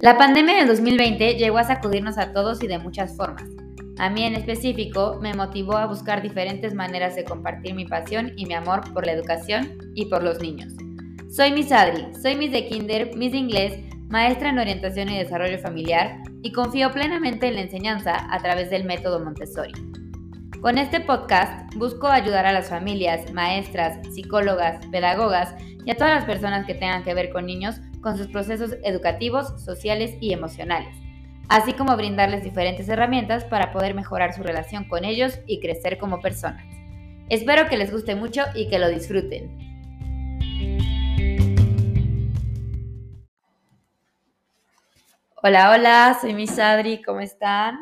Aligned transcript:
La 0.00 0.16
pandemia 0.16 0.54
del 0.54 0.68
2020 0.68 1.34
llegó 1.34 1.58
a 1.58 1.64
sacudirnos 1.64 2.18
a 2.18 2.32
todos 2.32 2.62
y 2.62 2.68
de 2.68 2.78
muchas 2.78 3.16
formas. 3.16 3.50
A 3.98 4.08
mí 4.08 4.22
en 4.22 4.36
específico 4.36 5.18
me 5.20 5.34
motivó 5.34 5.76
a 5.76 5.86
buscar 5.86 6.22
diferentes 6.22 6.72
maneras 6.72 7.16
de 7.16 7.24
compartir 7.24 7.74
mi 7.74 7.84
pasión 7.84 8.30
y 8.36 8.46
mi 8.46 8.54
amor 8.54 8.92
por 8.94 9.04
la 9.04 9.12
educación 9.12 9.76
y 9.96 10.04
por 10.04 10.22
los 10.22 10.40
niños. 10.40 10.72
Soy 11.28 11.50
Miss 11.50 11.72
Adri, 11.72 12.06
soy 12.22 12.36
Miss 12.36 12.52
de 12.52 12.68
Kinder, 12.68 13.16
Miss 13.16 13.32
de 13.32 13.38
Inglés, 13.38 13.92
maestra 14.08 14.50
en 14.50 14.60
orientación 14.60 15.08
y 15.08 15.18
desarrollo 15.18 15.58
familiar 15.58 16.18
y 16.42 16.52
confío 16.52 16.92
plenamente 16.92 17.48
en 17.48 17.56
la 17.56 17.62
enseñanza 17.62 18.32
a 18.32 18.38
través 18.38 18.70
del 18.70 18.84
método 18.84 19.18
Montessori. 19.18 19.72
Con 20.60 20.78
este 20.78 21.00
podcast 21.00 21.74
busco 21.74 22.06
ayudar 22.06 22.46
a 22.46 22.52
las 22.52 22.68
familias, 22.68 23.32
maestras, 23.32 23.98
psicólogas, 24.14 24.86
pedagogas 24.92 25.56
y 25.84 25.90
a 25.90 25.96
todas 25.96 26.14
las 26.14 26.24
personas 26.24 26.66
que 26.66 26.74
tengan 26.74 27.02
que 27.02 27.14
ver 27.14 27.30
con 27.32 27.46
niños 27.46 27.80
con 28.00 28.16
sus 28.16 28.28
procesos 28.28 28.76
educativos, 28.84 29.62
sociales 29.62 30.16
y 30.20 30.32
emocionales, 30.32 30.96
así 31.48 31.72
como 31.72 31.96
brindarles 31.96 32.44
diferentes 32.44 32.88
herramientas 32.88 33.44
para 33.44 33.72
poder 33.72 33.94
mejorar 33.94 34.34
su 34.34 34.42
relación 34.42 34.84
con 34.84 35.04
ellos 35.04 35.38
y 35.46 35.60
crecer 35.60 35.98
como 35.98 36.20
personas. 36.20 36.64
Espero 37.28 37.68
que 37.68 37.76
les 37.76 37.92
guste 37.92 38.14
mucho 38.14 38.42
y 38.54 38.68
que 38.68 38.78
lo 38.78 38.88
disfruten. 38.88 39.68
Hola, 45.40 45.70
hola, 45.70 46.18
soy 46.20 46.34
Miss 46.34 46.58
Adri, 46.58 47.00
¿cómo 47.00 47.20
están? 47.20 47.78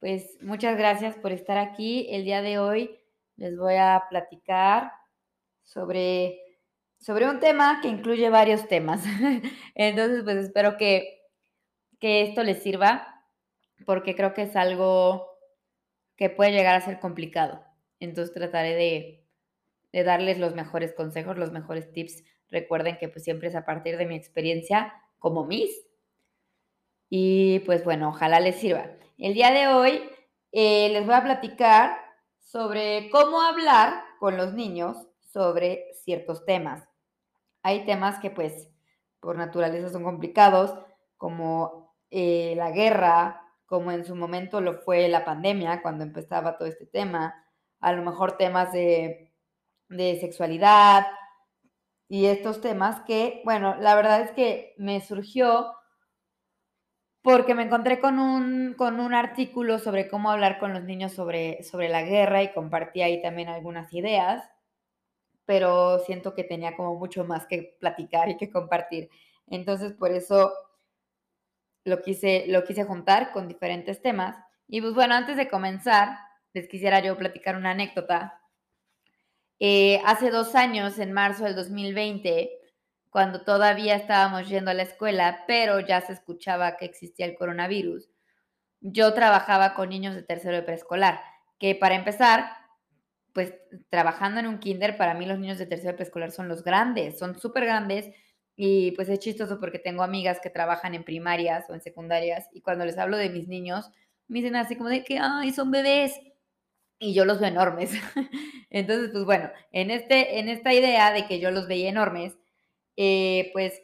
Pues 0.00 0.36
muchas 0.42 0.76
gracias 0.76 1.16
por 1.16 1.32
estar 1.32 1.56
aquí. 1.56 2.06
El 2.10 2.24
día 2.24 2.42
de 2.42 2.58
hoy 2.58 2.98
les 3.36 3.56
voy 3.56 3.76
a 3.76 4.04
platicar 4.10 4.92
sobre 5.62 6.43
sobre 7.04 7.28
un 7.28 7.38
tema 7.38 7.80
que 7.82 7.88
incluye 7.88 8.30
varios 8.30 8.66
temas. 8.66 9.04
Entonces, 9.74 10.22
pues 10.24 10.36
espero 10.38 10.78
que, 10.78 11.20
esto 12.00 12.42
les 12.42 12.62
sirva 12.62 13.24
porque 13.86 14.14
creo 14.14 14.34
que 14.34 14.42
es 14.42 14.56
algo 14.56 15.26
que 16.16 16.28
puede 16.28 16.52
llegar 16.52 16.74
a 16.74 16.82
ser 16.82 17.00
complicado. 17.00 17.64
Entonces 17.98 18.34
trataré 18.34 18.74
de, 18.74 19.26
de 19.90 20.04
darles 20.04 20.38
los 20.38 20.54
mejores 20.54 20.92
consejos, 20.92 21.38
los 21.38 21.50
mejores 21.50 21.90
tips. 21.92 22.22
Recuerden 22.50 22.98
que 22.98 23.08
pues 23.08 23.24
siempre 23.24 23.48
es 23.48 23.54
a 23.54 23.64
partir 23.64 23.96
de 23.96 24.04
mi 24.04 24.16
experiencia 24.16 24.92
como 25.18 25.46
Miss. 25.46 25.70
Y 27.08 27.60
pues 27.60 27.84
bueno, 27.84 28.10
ojalá 28.10 28.38
les 28.38 28.56
sirva. 28.56 28.90
El 29.16 29.32
día 29.32 29.50
de 29.50 29.68
hoy 29.68 30.02
eh, 30.52 30.90
les 30.90 31.06
voy 31.06 31.14
a 31.14 31.24
platicar 31.24 31.96
sobre 32.38 33.08
cómo 33.08 33.40
hablar 33.40 34.04
con 34.18 34.36
los 34.36 34.52
niños 34.52 34.98
sobre 35.32 35.86
ciertos 35.94 36.44
temas. 36.44 36.86
Hay 37.64 37.84
temas 37.86 38.20
que 38.20 38.30
pues 38.30 38.70
por 39.20 39.36
naturaleza 39.36 39.88
son 39.88 40.04
complicados, 40.04 40.78
como 41.16 41.96
eh, 42.10 42.54
la 42.56 42.70
guerra, 42.70 43.42
como 43.66 43.90
en 43.90 44.04
su 44.04 44.14
momento 44.14 44.60
lo 44.60 44.74
fue 44.74 45.08
la 45.08 45.24
pandemia, 45.24 45.82
cuando 45.82 46.04
empezaba 46.04 46.58
todo 46.58 46.68
este 46.68 46.86
tema, 46.86 47.34
a 47.80 47.92
lo 47.94 48.02
mejor 48.02 48.36
temas 48.36 48.72
de, 48.72 49.32
de 49.88 50.20
sexualidad 50.20 51.06
y 52.06 52.26
estos 52.26 52.60
temas 52.60 53.00
que, 53.06 53.40
bueno, 53.44 53.76
la 53.76 53.94
verdad 53.94 54.20
es 54.20 54.30
que 54.32 54.74
me 54.76 55.00
surgió 55.00 55.72
porque 57.22 57.54
me 57.54 57.62
encontré 57.62 57.98
con 57.98 58.18
un, 58.18 58.74
con 58.76 59.00
un 59.00 59.14
artículo 59.14 59.78
sobre 59.78 60.08
cómo 60.08 60.30
hablar 60.30 60.58
con 60.58 60.74
los 60.74 60.84
niños 60.84 61.12
sobre, 61.12 61.62
sobre 61.62 61.88
la 61.88 62.02
guerra 62.02 62.42
y 62.42 62.52
compartí 62.52 63.00
ahí 63.00 63.22
también 63.22 63.48
algunas 63.48 63.90
ideas 63.94 64.44
pero 65.46 65.98
siento 66.00 66.34
que 66.34 66.44
tenía 66.44 66.76
como 66.76 66.96
mucho 66.96 67.24
más 67.24 67.46
que 67.46 67.76
platicar 67.80 68.28
y 68.28 68.36
que 68.36 68.50
compartir. 68.50 69.10
Entonces, 69.46 69.92
por 69.92 70.10
eso 70.10 70.52
lo 71.84 72.00
quise, 72.02 72.46
lo 72.48 72.64
quise 72.64 72.84
juntar 72.84 73.32
con 73.32 73.48
diferentes 73.48 74.00
temas. 74.00 74.36
Y 74.68 74.80
pues 74.80 74.94
bueno, 74.94 75.14
antes 75.14 75.36
de 75.36 75.48
comenzar, 75.48 76.16
les 76.52 76.68
quisiera 76.68 77.00
yo 77.00 77.16
platicar 77.16 77.56
una 77.56 77.72
anécdota. 77.72 78.40
Eh, 79.58 80.00
hace 80.04 80.30
dos 80.30 80.54
años, 80.54 80.98
en 80.98 81.12
marzo 81.12 81.44
del 81.44 81.54
2020, 81.54 82.50
cuando 83.10 83.42
todavía 83.42 83.94
estábamos 83.94 84.48
yendo 84.48 84.70
a 84.72 84.74
la 84.74 84.82
escuela, 84.82 85.44
pero 85.46 85.78
ya 85.80 86.00
se 86.00 86.12
escuchaba 86.12 86.76
que 86.76 86.84
existía 86.84 87.26
el 87.26 87.36
coronavirus, 87.36 88.08
yo 88.80 89.14
trabajaba 89.14 89.74
con 89.74 89.88
niños 89.88 90.14
de 90.14 90.22
tercero 90.22 90.56
de 90.56 90.62
preescolar, 90.62 91.20
que 91.58 91.74
para 91.76 91.94
empezar, 91.94 92.50
pues 93.34 93.52
trabajando 93.90 94.40
en 94.40 94.46
un 94.46 94.58
kinder, 94.58 94.96
para 94.96 95.14
mí 95.14 95.26
los 95.26 95.38
niños 95.38 95.58
de 95.58 95.66
tercero 95.66 95.96
preescolar 95.96 96.30
son 96.30 96.48
los 96.48 96.62
grandes, 96.62 97.18
son 97.18 97.38
súper 97.38 97.64
grandes 97.64 98.10
y 98.56 98.92
pues 98.92 99.08
es 99.08 99.18
chistoso 99.18 99.58
porque 99.60 99.80
tengo 99.80 100.04
amigas 100.04 100.38
que 100.40 100.50
trabajan 100.50 100.94
en 100.94 101.04
primarias 101.04 101.68
o 101.68 101.74
en 101.74 101.82
secundarias 101.82 102.48
y 102.52 102.62
cuando 102.62 102.86
les 102.86 102.96
hablo 102.96 103.16
de 103.16 103.30
mis 103.30 103.48
niños, 103.48 103.90
me 104.28 104.38
dicen 104.38 104.56
así 104.56 104.76
como 104.76 104.88
de 104.88 105.04
que, 105.04 105.18
ay, 105.20 105.52
son 105.52 105.72
bebés 105.72 106.18
y 107.00 107.12
yo 107.12 107.24
los 107.24 107.40
veo 107.40 107.48
enormes. 107.48 107.90
Entonces, 108.70 109.10
pues 109.12 109.24
bueno, 109.24 109.50
en, 109.72 109.90
este, 109.90 110.38
en 110.38 110.48
esta 110.48 110.72
idea 110.72 111.12
de 111.12 111.26
que 111.26 111.40
yo 111.40 111.50
los 111.50 111.66
veía 111.66 111.88
enormes, 111.90 112.38
eh, 112.96 113.50
pues 113.52 113.82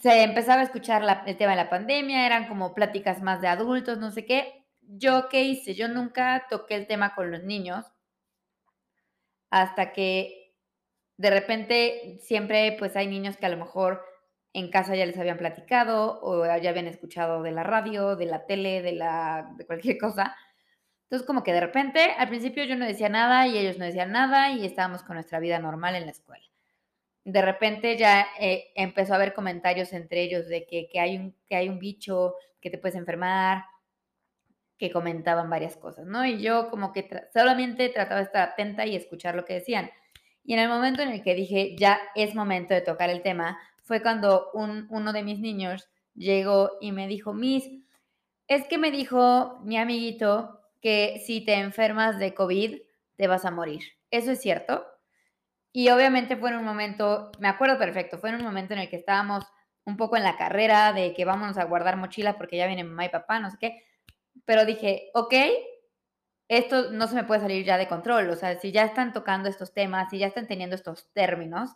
se 0.00 0.22
empezaba 0.22 0.60
a 0.60 0.64
escuchar 0.64 1.02
el 1.26 1.36
tema 1.36 1.52
de 1.52 1.56
la 1.56 1.70
pandemia, 1.70 2.26
eran 2.26 2.46
como 2.46 2.74
pláticas 2.74 3.22
más 3.22 3.40
de 3.40 3.48
adultos, 3.48 3.98
no 3.98 4.10
sé 4.10 4.24
qué, 4.24 4.57
yo 4.88 5.28
qué 5.28 5.44
hice, 5.44 5.74
yo 5.74 5.88
nunca 5.88 6.46
toqué 6.48 6.74
el 6.74 6.86
tema 6.86 7.14
con 7.14 7.30
los 7.30 7.42
niños 7.42 7.84
hasta 9.50 9.92
que 9.92 10.54
de 11.16 11.30
repente 11.30 12.18
siempre 12.20 12.76
pues 12.78 12.96
hay 12.96 13.06
niños 13.06 13.36
que 13.36 13.46
a 13.46 13.50
lo 13.50 13.56
mejor 13.56 14.02
en 14.54 14.70
casa 14.70 14.96
ya 14.96 15.06
les 15.06 15.18
habían 15.18 15.38
platicado 15.38 16.20
o 16.22 16.44
ya 16.46 16.70
habían 16.70 16.86
escuchado 16.86 17.42
de 17.42 17.52
la 17.52 17.64
radio, 17.64 18.16
de 18.16 18.26
la 18.26 18.46
tele, 18.46 18.82
de 18.82 18.92
la 18.92 19.52
de 19.56 19.66
cualquier 19.66 19.98
cosa. 19.98 20.34
Entonces 21.04 21.26
como 21.26 21.42
que 21.42 21.52
de 21.52 21.60
repente 21.60 22.12
al 22.16 22.28
principio 22.28 22.64
yo 22.64 22.76
no 22.76 22.86
decía 22.86 23.08
nada 23.08 23.46
y 23.46 23.58
ellos 23.58 23.78
no 23.78 23.84
decían 23.84 24.12
nada 24.12 24.52
y 24.52 24.64
estábamos 24.64 25.02
con 25.02 25.14
nuestra 25.14 25.40
vida 25.40 25.58
normal 25.58 25.96
en 25.96 26.06
la 26.06 26.12
escuela. 26.12 26.44
De 27.24 27.42
repente 27.42 27.96
ya 27.98 28.26
eh, 28.40 28.72
empezó 28.74 29.12
a 29.12 29.16
haber 29.16 29.34
comentarios 29.34 29.92
entre 29.92 30.22
ellos 30.22 30.48
de 30.48 30.66
que, 30.66 30.88
que, 30.88 31.00
hay 31.00 31.16
un, 31.18 31.36
que 31.46 31.56
hay 31.56 31.68
un 31.68 31.78
bicho 31.78 32.34
que 32.60 32.70
te 32.70 32.78
puedes 32.78 32.96
enfermar, 32.96 33.64
que 34.78 34.92
comentaban 34.92 35.50
varias 35.50 35.76
cosas, 35.76 36.06
¿no? 36.06 36.24
Y 36.24 36.40
yo 36.40 36.70
como 36.70 36.92
que 36.92 37.08
solamente 37.32 37.88
trataba 37.88 38.20
de 38.20 38.26
estar 38.26 38.48
atenta 38.50 38.86
y 38.86 38.94
escuchar 38.94 39.34
lo 39.34 39.44
que 39.44 39.54
decían. 39.54 39.90
Y 40.44 40.54
en 40.54 40.60
el 40.60 40.68
momento 40.68 41.02
en 41.02 41.10
el 41.10 41.22
que 41.22 41.34
dije, 41.34 41.76
ya 41.76 41.98
es 42.14 42.34
momento 42.34 42.74
de 42.74 42.80
tocar 42.80 43.10
el 43.10 43.22
tema, 43.22 43.58
fue 43.82 44.00
cuando 44.00 44.50
un, 44.54 44.86
uno 44.90 45.12
de 45.12 45.24
mis 45.24 45.40
niños 45.40 45.88
llegó 46.14 46.70
y 46.80 46.92
me 46.92 47.08
dijo, 47.08 47.34
Miss, 47.34 47.68
es 48.46 48.66
que 48.68 48.78
me 48.78 48.90
dijo 48.90 49.58
mi 49.64 49.76
amiguito 49.76 50.60
que 50.80 51.20
si 51.26 51.44
te 51.44 51.54
enfermas 51.54 52.18
de 52.18 52.34
COVID, 52.34 52.78
te 53.16 53.26
vas 53.26 53.44
a 53.44 53.50
morir. 53.50 53.82
¿Eso 54.10 54.30
es 54.30 54.40
cierto? 54.40 54.86
Y 55.72 55.90
obviamente 55.90 56.36
fue 56.36 56.50
en 56.50 56.56
un 56.56 56.64
momento, 56.64 57.32
me 57.40 57.48
acuerdo 57.48 57.78
perfecto, 57.78 58.18
fue 58.18 58.30
en 58.30 58.36
un 58.36 58.44
momento 58.44 58.74
en 58.74 58.80
el 58.80 58.88
que 58.88 58.96
estábamos 58.96 59.44
un 59.84 59.96
poco 59.96 60.16
en 60.16 60.22
la 60.22 60.36
carrera 60.36 60.92
de 60.92 61.14
que 61.14 61.24
vámonos 61.24 61.58
a 61.58 61.64
guardar 61.64 61.96
mochila 61.96 62.38
porque 62.38 62.56
ya 62.56 62.66
viene 62.66 62.84
mamá 62.84 63.06
y 63.06 63.08
papá, 63.08 63.40
no 63.40 63.50
sé 63.50 63.56
qué 63.60 63.87
pero 64.44 64.64
dije, 64.64 65.10
ok, 65.14 65.34
esto 66.48 66.90
no 66.92 67.06
se 67.06 67.14
me 67.14 67.24
puede 67.24 67.40
salir 67.40 67.64
ya 67.64 67.76
de 67.76 67.88
control, 67.88 68.30
o 68.30 68.36
sea, 68.36 68.58
si 68.58 68.72
ya 68.72 68.84
están 68.84 69.12
tocando 69.12 69.48
estos 69.48 69.74
temas, 69.74 70.10
si 70.10 70.18
ya 70.18 70.26
están 70.26 70.46
teniendo 70.46 70.76
estos 70.76 71.12
términos, 71.12 71.70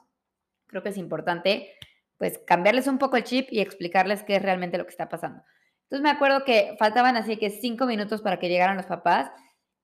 creo 0.66 0.82
que 0.82 0.88
es 0.88 0.96
importante 0.96 1.74
pues 2.16 2.38
cambiarles 2.46 2.86
un 2.86 2.98
poco 2.98 3.16
el 3.16 3.24
chip 3.24 3.48
y 3.50 3.60
explicarles 3.60 4.22
qué 4.22 4.36
es 4.36 4.42
realmente 4.42 4.78
lo 4.78 4.84
que 4.84 4.90
está 4.90 5.08
pasando. 5.08 5.42
Entonces 5.84 6.02
me 6.02 6.10
acuerdo 6.10 6.44
que 6.44 6.76
faltaban 6.78 7.16
así 7.16 7.36
que 7.36 7.50
cinco 7.50 7.84
minutos 7.84 8.22
para 8.22 8.38
que 8.38 8.48
llegaran 8.48 8.76
los 8.76 8.86
papás 8.86 9.30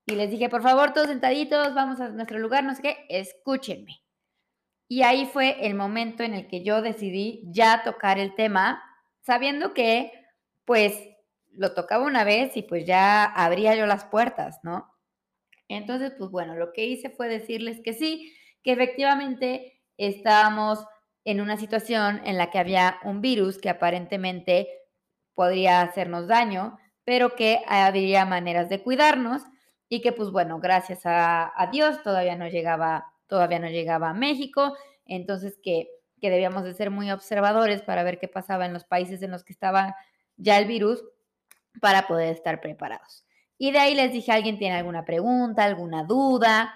y 0.06 0.14
les 0.14 0.30
dije, 0.30 0.48
por 0.48 0.62
favor, 0.62 0.92
todos 0.92 1.08
sentaditos, 1.08 1.74
vamos 1.74 2.00
a 2.00 2.08
nuestro 2.10 2.38
lugar, 2.38 2.64
no 2.64 2.74
sé 2.74 2.82
qué, 2.82 3.06
escúchenme. 3.08 4.02
Y 4.88 5.02
ahí 5.02 5.26
fue 5.26 5.66
el 5.66 5.74
momento 5.74 6.22
en 6.22 6.32
el 6.32 6.48
que 6.48 6.64
yo 6.64 6.80
decidí 6.80 7.42
ya 7.50 7.82
tocar 7.82 8.18
el 8.18 8.34
tema, 8.34 8.82
sabiendo 9.20 9.74
que 9.74 10.12
pues 10.64 10.94
lo 11.52 11.74
tocaba 11.74 12.04
una 12.04 12.24
vez 12.24 12.56
y 12.56 12.62
pues 12.62 12.84
ya 12.86 13.24
abría 13.24 13.74
yo 13.74 13.86
las 13.86 14.04
puertas, 14.04 14.60
¿no? 14.62 14.94
Entonces, 15.68 16.12
pues 16.16 16.30
bueno, 16.30 16.54
lo 16.54 16.72
que 16.72 16.86
hice 16.86 17.10
fue 17.10 17.28
decirles 17.28 17.80
que 17.82 17.92
sí, 17.92 18.34
que 18.62 18.72
efectivamente 18.72 19.80
estábamos 19.96 20.84
en 21.24 21.40
una 21.40 21.58
situación 21.58 22.22
en 22.24 22.38
la 22.38 22.50
que 22.50 22.58
había 22.58 22.98
un 23.04 23.20
virus 23.20 23.58
que 23.58 23.68
aparentemente 23.68 24.68
podría 25.34 25.82
hacernos 25.82 26.26
daño, 26.26 26.78
pero 27.04 27.34
que 27.34 27.60
habría 27.66 28.24
maneras 28.24 28.68
de 28.68 28.82
cuidarnos 28.82 29.42
y 29.88 30.00
que 30.00 30.12
pues 30.12 30.30
bueno, 30.30 30.58
gracias 30.58 31.02
a, 31.04 31.52
Dios 31.70 32.02
todavía 32.02 32.36
no 32.36 32.48
llegaba, 32.48 33.12
todavía 33.26 33.58
no 33.58 33.68
llegaba 33.68 34.10
a 34.10 34.14
México, 34.14 34.76
entonces 35.04 35.58
que, 35.62 35.88
que 36.20 36.30
debíamos 36.30 36.64
de 36.64 36.74
ser 36.74 36.90
muy 36.90 37.10
observadores 37.10 37.82
para 37.82 38.02
ver 38.02 38.18
qué 38.18 38.28
pasaba 38.28 38.66
en 38.66 38.72
los 38.72 38.84
países 38.84 39.22
en 39.22 39.30
los 39.30 39.44
que 39.44 39.52
estaba 39.52 39.96
ya 40.36 40.58
el 40.58 40.66
virus 40.66 41.04
para 41.80 42.06
poder 42.06 42.32
estar 42.32 42.60
preparados. 42.60 43.24
Y 43.58 43.72
de 43.72 43.78
ahí 43.78 43.94
les 43.94 44.12
dije, 44.12 44.32
¿alguien 44.32 44.58
tiene 44.58 44.76
alguna 44.76 45.04
pregunta, 45.04 45.64
alguna 45.64 46.04
duda? 46.04 46.74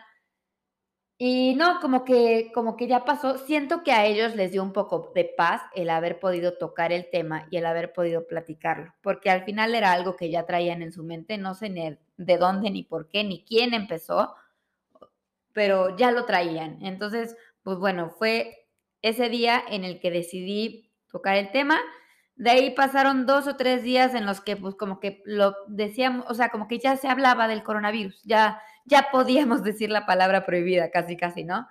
Y 1.24 1.54
no, 1.54 1.78
como 1.78 2.04
que, 2.04 2.50
como 2.52 2.76
que 2.76 2.88
ya 2.88 3.04
pasó. 3.04 3.38
Siento 3.38 3.84
que 3.84 3.92
a 3.92 4.06
ellos 4.06 4.34
les 4.34 4.50
dio 4.50 4.60
un 4.60 4.72
poco 4.72 5.12
de 5.14 5.24
paz 5.24 5.62
el 5.72 5.88
haber 5.88 6.18
podido 6.18 6.58
tocar 6.58 6.92
el 6.92 7.08
tema 7.10 7.46
y 7.48 7.58
el 7.58 7.66
haber 7.66 7.92
podido 7.92 8.26
platicarlo, 8.26 8.92
porque 9.02 9.30
al 9.30 9.44
final 9.44 9.76
era 9.76 9.92
algo 9.92 10.16
que 10.16 10.30
ya 10.30 10.46
traían 10.46 10.82
en 10.82 10.92
su 10.92 11.04
mente, 11.04 11.38
no 11.38 11.54
sé 11.54 11.70
de 12.16 12.38
dónde, 12.38 12.70
ni 12.70 12.82
por 12.82 13.08
qué, 13.08 13.22
ni 13.22 13.44
quién 13.44 13.72
empezó, 13.72 14.34
pero 15.52 15.96
ya 15.96 16.10
lo 16.10 16.24
traían. 16.24 16.84
Entonces, 16.84 17.36
pues 17.62 17.78
bueno, 17.78 18.10
fue 18.10 18.66
ese 19.00 19.28
día 19.28 19.62
en 19.68 19.84
el 19.84 20.00
que 20.00 20.10
decidí 20.10 20.90
tocar 21.08 21.36
el 21.36 21.52
tema. 21.52 21.78
De 22.36 22.50
ahí 22.50 22.70
pasaron 22.70 23.26
dos 23.26 23.46
o 23.46 23.56
tres 23.56 23.82
días 23.82 24.14
en 24.14 24.26
los 24.26 24.40
que 24.40 24.56
pues 24.56 24.74
como 24.74 25.00
que 25.00 25.22
lo 25.24 25.54
decíamos, 25.68 26.26
o 26.28 26.34
sea, 26.34 26.48
como 26.48 26.68
que 26.68 26.78
ya 26.78 26.96
se 26.96 27.08
hablaba 27.08 27.48
del 27.48 27.62
coronavirus, 27.62 28.22
ya 28.24 28.60
ya 28.84 29.08
podíamos 29.10 29.62
decir 29.62 29.90
la 29.90 30.06
palabra 30.06 30.44
prohibida, 30.44 30.90
casi, 30.90 31.16
casi, 31.16 31.44
¿no? 31.44 31.68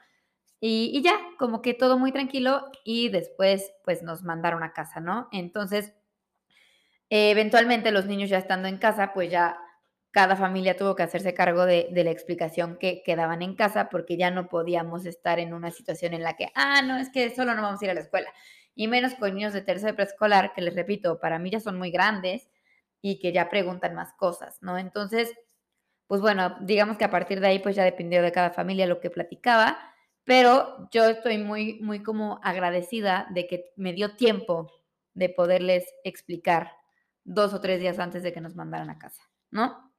Y, 0.64 1.02
ya, 1.02 1.14
como 1.40 1.64
que 1.64 1.74
todo 1.74 1.98
muy 1.98 2.12
tranquilo 2.12 2.70
y 2.84 3.10
después 3.10 3.74
pues 3.84 4.04
nos 4.04 4.22
mandaron 4.22 4.62
a 4.62 4.74
casa, 4.74 5.00
¿no? 5.00 5.28
Entonces, 5.32 5.92
eventualmente 7.10 7.92
los 7.92 8.06
niños 8.06 8.30
ya 8.30 8.38
estando 8.38 8.68
en 8.68 8.78
casa, 8.78 9.12
pues 9.12 9.32
ya 9.32 9.58
cada 10.12 10.36
familia 10.36 10.78
tuvo 10.78 10.96
que 10.96 11.02
hacerse 11.02 11.34
cargo 11.34 11.66
de, 11.66 11.90
la 11.92 12.12
explicación 12.12 12.78
que 12.78 13.02
quedaban 13.04 13.42
en 13.42 13.56
casa 13.56 13.90
porque 13.90 14.18
ya 14.18 14.30
no 14.30 14.50
podíamos 14.50 15.08
estar 15.08 15.40
en 15.40 15.56
una 15.56 15.72
situación 15.72 16.14
en 16.14 16.22
la 16.22 16.36
que, 16.36 16.52
ah, 16.54 16.84
no, 16.84 16.98
es 16.98 17.10
que 17.10 17.34
solo 17.34 17.56
no 17.56 17.64
vamos 17.64 17.82
a 17.82 17.86
ir 17.86 17.92
a 17.92 17.96
la 17.96 18.02
escuela. 18.02 18.32
Y 18.76 18.88
menos 18.88 19.16
con 19.16 19.36
niños 19.36 19.54
de 19.54 19.62
tercero 19.62 19.96
preescolar, 19.96 20.54
que 20.54 20.62
les 20.62 20.76
repito, 20.76 21.20
para 21.20 21.40
mí 21.40 21.50
ya 21.50 21.60
son 21.60 21.78
muy 21.78 21.92
grandes 21.92 22.50
y 23.02 23.20
que 23.20 23.32
ya 23.32 23.50
preguntan 23.50 23.96
más 23.96 24.14
cosas, 24.14 24.58
¿no? 24.62 24.78
Entonces, 24.78 25.34
pues 26.08 26.22
bueno, 26.22 26.58
digamos 26.62 26.98
que 26.98 27.06
a 27.06 27.10
partir 27.10 27.40
de 27.40 27.48
ahí 27.48 27.60
pues 27.60 27.76
ya 27.76 27.84
dependió 27.84 28.22
de 28.22 28.32
cada 28.32 28.52
familia 28.52 28.86
lo 28.86 29.00
que 29.00 29.10
platicaba, 29.10 29.78
pero 30.24 30.90
yo 30.92 31.06
estoy 31.06 31.38
muy, 31.38 31.80
muy 31.82 32.04
como 32.04 32.40
agradecida 32.44 33.28
de 33.32 33.48
que 33.48 33.72
me 33.76 33.94
dio 33.94 34.16
tiempo 34.16 34.72
de 35.14 35.30
poderles 35.30 35.86
explicar 36.04 36.72
dos 37.24 37.54
o 37.54 37.62
tres 37.62 37.80
días 37.80 38.00
antes 38.00 38.24
de 38.24 38.34
que 38.34 38.42
nos 38.42 38.56
mandaran 38.56 38.90
a 38.90 39.00
casa, 39.00 39.24
¿no? 39.52 39.92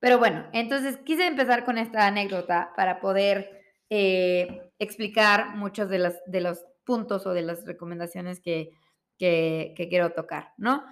Pero 0.00 0.18
bueno, 0.18 0.48
entonces 0.52 0.96
quise 0.98 1.26
empezar 1.26 1.64
con 1.64 1.78
esta 1.78 2.06
anécdota 2.06 2.72
para 2.76 3.00
poder 3.00 3.62
eh, 3.90 4.70
explicar 4.78 5.56
muchos 5.56 5.88
de 5.88 5.98
los, 5.98 6.14
de 6.26 6.40
los 6.40 6.64
puntos 6.88 7.26
o 7.26 7.34
de 7.34 7.42
las 7.42 7.66
recomendaciones 7.66 8.40
que, 8.40 8.70
que, 9.18 9.74
que 9.76 9.90
quiero 9.90 10.12
tocar, 10.12 10.54
¿no? 10.56 10.82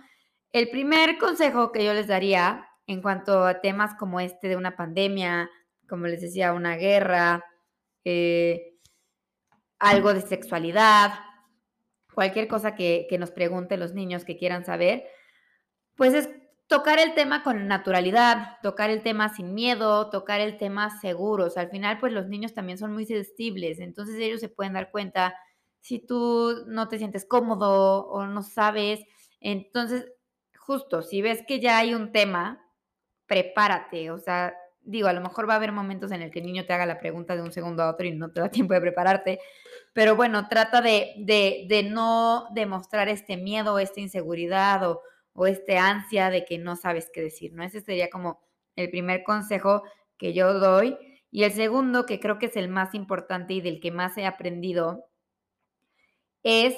El 0.53 0.69
primer 0.69 1.17
consejo 1.17 1.73
que 1.73 1.83
yo 1.83 1.95
les 1.95 2.07
daría 2.07 2.69
en 2.87 3.01
cuanto 3.01 3.47
a 3.47 3.63
temas 3.63 3.95
como 3.95 4.21
este 4.21 4.49
de 4.49 4.57
una 4.57 4.77
pandemia, 4.77 5.51
como 5.89 6.07
les 6.07 6.21
decía, 6.21 6.53
una 6.53 6.77
guerra, 6.77 7.43
eh, 8.05 8.75
algo 9.79 10.13
de 10.13 10.21
sexualidad, 10.21 11.15
cualquier 12.15 12.47
cosa 12.47 12.75
que, 12.75 13.07
que 13.09 13.19
nos 13.19 13.31
pregunten 13.31 13.81
los 13.81 13.95
niños 13.95 14.27
que 14.27 14.37
quieran 14.37 14.67
saber, 14.67 15.05
pues 15.95 16.13
es 16.13 16.29
tocar 16.67 16.99
el 16.99 17.15
tema 17.15 17.43
con 17.43 17.69
naturalidad, 17.69 18.59
tocar 18.63 18.91
el 18.91 19.03
tema 19.03 19.31
sin 19.35 19.55
miedo, 19.55 20.11
tocar 20.11 20.41
el 20.41 20.59
tema 20.59 21.01
seguros. 21.01 21.57
Al 21.57 21.71
final, 21.71 21.99
pues 21.99 22.13
los 22.13 22.29
niños 22.29 22.53
también 22.53 22.77
son 22.77 22.93
muy 22.93 23.07
sensibles, 23.07 23.81
entonces 23.81 24.17
ellos 24.17 24.41
se 24.41 24.51
pueden 24.51 24.75
dar 24.75 24.91
cuenta 24.91 25.35
si 25.87 26.01
tú 26.01 26.65
no 26.67 26.89
te 26.89 26.99
sientes 26.99 27.25
cómodo 27.25 28.09
o 28.09 28.27
no 28.27 28.43
sabes. 28.43 29.05
Entonces, 29.41 30.05
justo, 30.59 31.03
si 31.03 31.23
ves 31.23 31.45
que 31.47 31.61
ya 31.61 31.79
hay 31.79 31.95
un 31.95 32.11
tema, 32.11 32.61
prepárate, 33.27 34.11
o 34.11 34.19
sea, 34.19 34.53
digo, 34.81 35.07
a 35.07 35.13
lo 35.13 35.21
mejor 35.21 35.49
va 35.49 35.53
a 35.53 35.57
haber 35.59 35.71
momentos 35.71 36.11
en 36.11 36.23
el 36.23 36.33
que 36.33 36.41
el 36.41 36.47
niño 36.47 36.67
te 36.67 36.73
haga 36.73 36.87
la 36.87 36.99
pregunta 36.99 37.37
de 37.37 37.43
un 37.43 37.53
segundo 37.53 37.85
a 37.85 37.91
otro 37.91 38.05
y 38.05 38.13
no 38.17 38.33
te 38.33 38.41
da 38.41 38.51
tiempo 38.51 38.75
de 38.75 38.81
prepararte, 38.81 39.39
pero 39.93 40.17
bueno, 40.17 40.49
trata 40.49 40.81
de, 40.81 41.15
de, 41.19 41.67
de 41.69 41.85
no 41.85 42.49
demostrar 42.53 43.09
este 43.09 43.37
miedo, 43.37 43.79
esta 43.79 44.01
inseguridad 44.01 44.91
o, 44.91 45.03
o 45.35 45.47
este 45.47 45.79
ansia 45.79 46.31
de 46.31 46.45
que 46.45 46.59
no 46.59 46.75
sabes 46.75 47.11
qué 47.15 47.23
decir, 47.23 47.53
¿no? 47.53 47.63
Ese 47.63 47.81
sería 47.81 48.11
como 48.11 48.41
el 48.75 48.91
primer 48.91 49.23
consejo 49.23 49.85
que 50.19 50.33
yo 50.33 50.53
doy. 50.55 50.97
Y 51.31 51.45
el 51.45 51.53
segundo, 51.53 52.07
que 52.07 52.19
creo 52.19 52.39
que 52.41 52.47
es 52.47 52.57
el 52.57 52.69
más 52.69 52.93
importante 52.95 53.55
y 53.55 53.61
del 53.61 53.79
que 53.79 53.93
más 53.93 54.17
he 54.19 54.27
aprendido, 54.27 55.05
es 56.43 56.77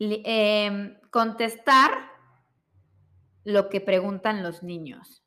eh, 0.00 0.98
contestar 1.10 1.90
lo 3.44 3.68
que 3.68 3.80
preguntan 3.80 4.42
los 4.42 4.62
niños 4.62 5.24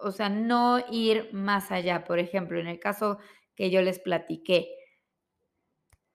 o 0.00 0.12
sea, 0.12 0.28
no 0.28 0.78
ir 0.90 1.32
más 1.32 1.70
allá. 1.70 2.04
Por 2.04 2.18
ejemplo, 2.18 2.58
en 2.58 2.68
el 2.68 2.78
caso 2.78 3.18
que 3.54 3.70
yo 3.70 3.82
les 3.82 3.98
platiqué, 3.98 4.74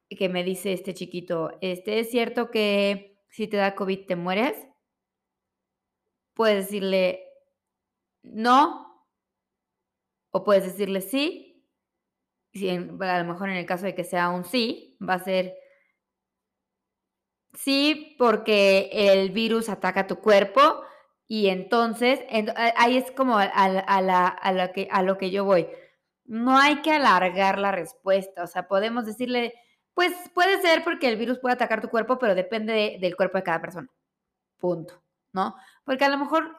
que 0.09 0.29
me 0.29 0.43
dice 0.43 0.73
este 0.73 0.93
chiquito, 0.93 1.57
este, 1.61 1.99
¿es 1.99 2.11
cierto 2.11 2.51
que 2.51 3.17
si 3.29 3.47
te 3.47 3.57
da 3.57 3.75
COVID 3.75 4.05
te 4.05 4.15
mueres? 4.15 4.55
Puedes 6.35 6.65
decirle 6.65 7.23
no, 8.23 9.05
o 10.31 10.43
puedes 10.43 10.63
decirle 10.63 11.01
sí. 11.01 11.49
Si 12.53 12.69
a 12.69 12.79
lo 12.79 13.25
mejor 13.25 13.49
en 13.49 13.57
el 13.57 13.65
caso 13.65 13.85
de 13.85 13.95
que 13.95 14.03
sea 14.03 14.29
un 14.29 14.45
sí, 14.45 14.97
va 15.01 15.15
a 15.15 15.23
ser 15.23 15.55
sí 17.53 18.15
porque 18.17 18.89
el 18.91 19.31
virus 19.31 19.69
ataca 19.69 20.07
tu 20.07 20.17
cuerpo 20.17 20.83
y 21.27 21.47
entonces, 21.47 22.19
ahí 22.75 22.97
es 22.97 23.11
como 23.11 23.37
a, 23.39 25.01
lo 25.03 25.17
que 25.17 25.31
yo 25.31 25.45
voy. 25.45 25.67
No 26.25 26.57
hay 26.59 26.81
que 26.81 26.91
alargar 26.91 27.59
la 27.59 27.71
respuesta, 27.71 28.43
o 28.43 28.47
sea, 28.47 28.67
podemos 28.67 29.05
decirle, 29.05 29.53
pues 29.93 30.13
puede 30.33 30.61
ser 30.61 30.83
porque 30.83 31.07
el 31.07 31.17
virus 31.17 31.39
puede 31.39 31.53
atacar 31.53 31.81
tu 31.81 31.89
cuerpo, 31.89 32.19
pero 32.19 32.35
depende 32.35 32.97
del 33.01 33.15
cuerpo 33.15 33.37
de 33.37 33.43
cada 33.43 33.61
persona. 33.61 33.89
Punto, 34.59 35.01
¿no? 35.31 35.55
Porque 35.85 36.05
a 36.05 36.09
lo 36.09 36.17
mejor 36.17 36.55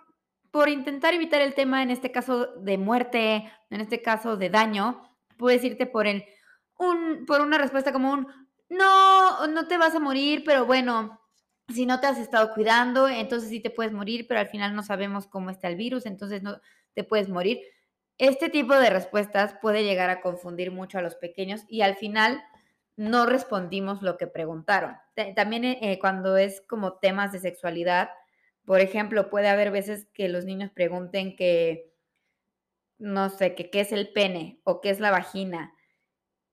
por 0.51 0.69
intentar 0.69 1.15
evitar 1.15 1.41
el 1.41 1.55
tema, 1.55 1.83
en 1.83 1.91
este 1.91 2.13
caso 2.13 2.47
de 2.47 2.79
muerte, 2.79 3.51
en 3.71 3.81
este 3.81 4.03
caso 4.03 4.37
de 4.37 4.51
daño, 4.51 5.03
puedes 5.37 5.65
irte 5.65 5.87
por 5.87 6.07
el, 6.07 6.25
un, 6.79 7.25
por 7.27 7.41
una 7.41 7.59
respuesta 7.59 7.93
como 7.93 8.13
un, 8.13 8.44
no, 8.77 9.47
no 9.47 9.67
te 9.67 9.79
vas 9.79 9.95
a 9.95 10.01
morir, 10.01 10.43
pero 10.45 10.67
bueno, 10.67 11.21
si 11.69 11.87
no 11.87 12.01
te 12.01 12.07
has 12.07 12.19
estado 12.19 12.53
cuidando, 12.53 13.09
entonces 13.09 13.49
sí 13.49 13.61
te 13.61 13.71
puedes 13.71 13.93
morir, 13.93 14.27
pero 14.29 14.41
al 14.41 14.49
final 14.49 14.75
no 14.75 14.83
sabemos 14.83 15.27
cómo 15.27 15.51
está 15.51 15.69
el 15.69 15.77
virus, 15.77 16.07
entonces 16.07 16.43
no 16.43 16.61
te 16.95 17.05
puedes 17.05 17.29
morir. 17.29 17.61
Este 18.19 18.49
tipo 18.49 18.75
de 18.75 18.91
respuestas 18.91 19.57
puede 19.61 19.83
llegar 19.83 20.11
a 20.11 20.21
confundir 20.21 20.71
mucho 20.71 20.99
a 20.99 21.03
los 21.03 21.17
pequeños 21.17 21.63
y 21.69 21.81
al 21.83 21.97
final 21.97 22.45
no 22.97 23.27
respondimos 23.27 24.03
lo 24.03 24.17
que 24.17 24.27
preguntaron. 24.27 24.97
También 25.35 25.65
eh, 25.65 25.99
cuando 26.01 26.37
es 26.37 26.61
como 26.61 26.95
temas 26.99 27.33
de 27.33 27.41
sexualidad, 27.41 28.11
por 28.65 28.81
ejemplo, 28.81 29.31
puede 29.31 29.49
haber 29.49 29.71
veces 29.71 30.07
que 30.15 30.29
los 30.29 30.45
niños 30.45 30.71
pregunten 30.71 31.35
que, 31.35 31.93
no 32.99 33.31
sé, 33.31 33.55
que 33.55 33.71
qué 33.71 33.81
es 33.81 33.93
el 33.93 34.13
pene 34.13 34.61
o 34.65 34.81
qué 34.81 34.91
es 34.91 35.01
la 35.01 35.11
vagina 35.11 35.75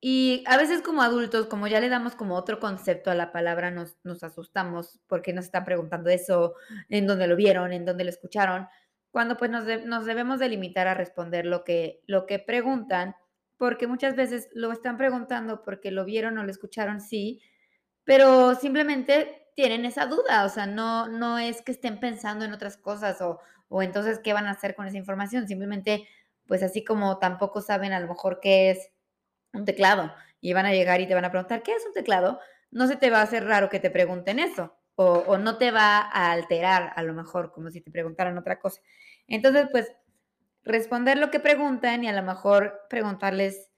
y 0.04 0.44
a 0.48 0.58
veces 0.58 0.82
como 0.82 1.04
adultos, 1.04 1.46
como 1.46 1.68
ya 1.68 1.80
le 1.80 1.88
damos 1.88 2.16
como 2.16 2.36
otro 2.36 2.60
concepto 2.60 3.12
a 3.12 3.16
la 3.16 3.32
palabra, 3.32 3.70
nos, 3.70 4.00
nos 4.04 4.24
asustamos 4.24 5.00
porque 5.06 5.32
nos 5.32 5.46
están 5.46 5.64
preguntando 5.64 6.10
eso, 6.10 6.56
en 6.90 7.06
dónde 7.06 7.28
lo 7.28 7.36
vieron, 7.36 7.72
en 7.72 7.86
dónde 7.86 8.04
lo 8.04 8.10
escucharon, 8.10 8.68
cuando 9.12 9.38
pues 9.38 9.52
nos, 9.52 9.66
nos 9.86 10.06
debemos 10.06 10.40
de 10.40 10.50
limitar 10.50 10.88
a 10.88 10.96
responder 10.96 11.46
lo 11.46 11.64
que, 11.64 12.02
lo 12.08 12.26
que 12.26 12.40
preguntan, 12.40 13.16
porque 13.58 13.86
muchas 13.86 14.16
veces 14.16 14.50
lo 14.54 14.72
están 14.72 14.98
preguntando 14.98 15.62
porque 15.62 15.92
lo 15.92 16.04
vieron 16.04 16.36
o 16.40 16.44
lo 16.44 16.50
escucharon, 16.50 17.00
sí, 17.00 17.40
pero 18.04 18.56
simplemente 18.56 19.50
tienen 19.56 19.86
esa 19.86 20.08
duda, 20.08 20.46
o 20.46 20.50
sea, 20.50 20.66
no, 20.66 21.10
no 21.10 21.38
es 21.38 21.62
que 21.62 21.74
estén 21.74 22.00
pensando 22.00 22.44
en 22.44 22.54
otras 22.54 22.76
cosas 22.76 23.22
o, 23.22 23.40
o 23.70 23.84
entonces 23.84 24.18
qué 24.18 24.34
van 24.34 24.48
a 24.48 24.52
hacer 24.52 24.74
con 24.74 24.88
esa 24.88 24.98
información, 24.98 25.48
simplemente 25.48 26.08
pues 26.48 26.64
así 26.64 26.84
como 26.84 27.20
tampoco 27.20 27.62
saben 27.62 27.94
a 27.94 28.00
lo 28.00 28.08
mejor 28.08 28.40
qué 28.42 28.72
es 28.72 28.90
un 29.54 29.66
teclado 29.66 30.14
y 30.40 30.54
van 30.54 30.66
a 30.66 30.74
llegar 30.74 31.02
y 31.02 31.08
te 31.08 31.16
van 31.16 31.26
a 31.26 31.32
preguntar, 31.32 31.64
¿qué 31.64 31.74
es 31.74 31.86
un 31.86 31.94
teclado? 31.94 32.40
No 32.72 32.88
se 32.88 32.96
te 32.96 33.10
va 33.10 33.20
a 33.20 33.24
hacer 33.24 33.46
raro 33.46 33.70
que 33.70 33.80
te 33.80 33.92
pregunten 33.92 34.40
eso 34.40 34.76
o, 34.96 35.38
no 35.38 35.58
te 35.58 35.72
va 35.72 36.00
a 36.00 36.32
alterar 36.32 36.94
a 36.96 37.04
lo 37.04 37.14
mejor 37.14 37.52
como 37.52 37.70
si 37.70 37.82
te 37.82 37.92
preguntaran 37.92 38.38
otra 38.38 38.60
cosa. 38.60 38.82
Entonces, 39.28 39.68
pues, 39.72 39.92
responder 40.64 41.18
lo 41.18 41.32
que 41.32 41.40
preguntan 41.40 42.04
y 42.04 42.10
a 42.10 42.14
lo 42.14 42.24
mejor 42.24 42.82
preguntarles 42.90 43.72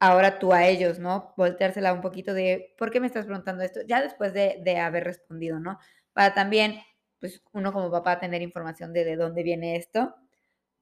ahora 0.00 0.38
tú 0.38 0.52
a 0.52 0.66
ellos, 0.66 0.98
¿no? 0.98 1.34
Volteársela 1.36 1.92
un 1.92 2.00
poquito 2.00 2.34
de, 2.34 2.74
¿por 2.78 2.90
qué 2.90 3.00
me 3.00 3.06
estás 3.06 3.26
preguntando 3.26 3.64
esto? 3.64 3.80
Ya 3.86 4.02
después 4.02 4.32
de, 4.34 4.60
de 4.64 4.78
haber 4.78 5.04
respondido, 5.04 5.60
¿no? 5.60 5.78
Para 6.12 6.34
también, 6.34 6.80
pues, 7.20 7.42
uno 7.52 7.72
como 7.72 7.90
papá 7.90 8.18
tener 8.20 8.42
información 8.42 8.92
de 8.92 9.04
de 9.04 9.16
dónde 9.16 9.42
viene 9.42 9.76
esto. 9.76 10.16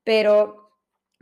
Pero 0.05 0.64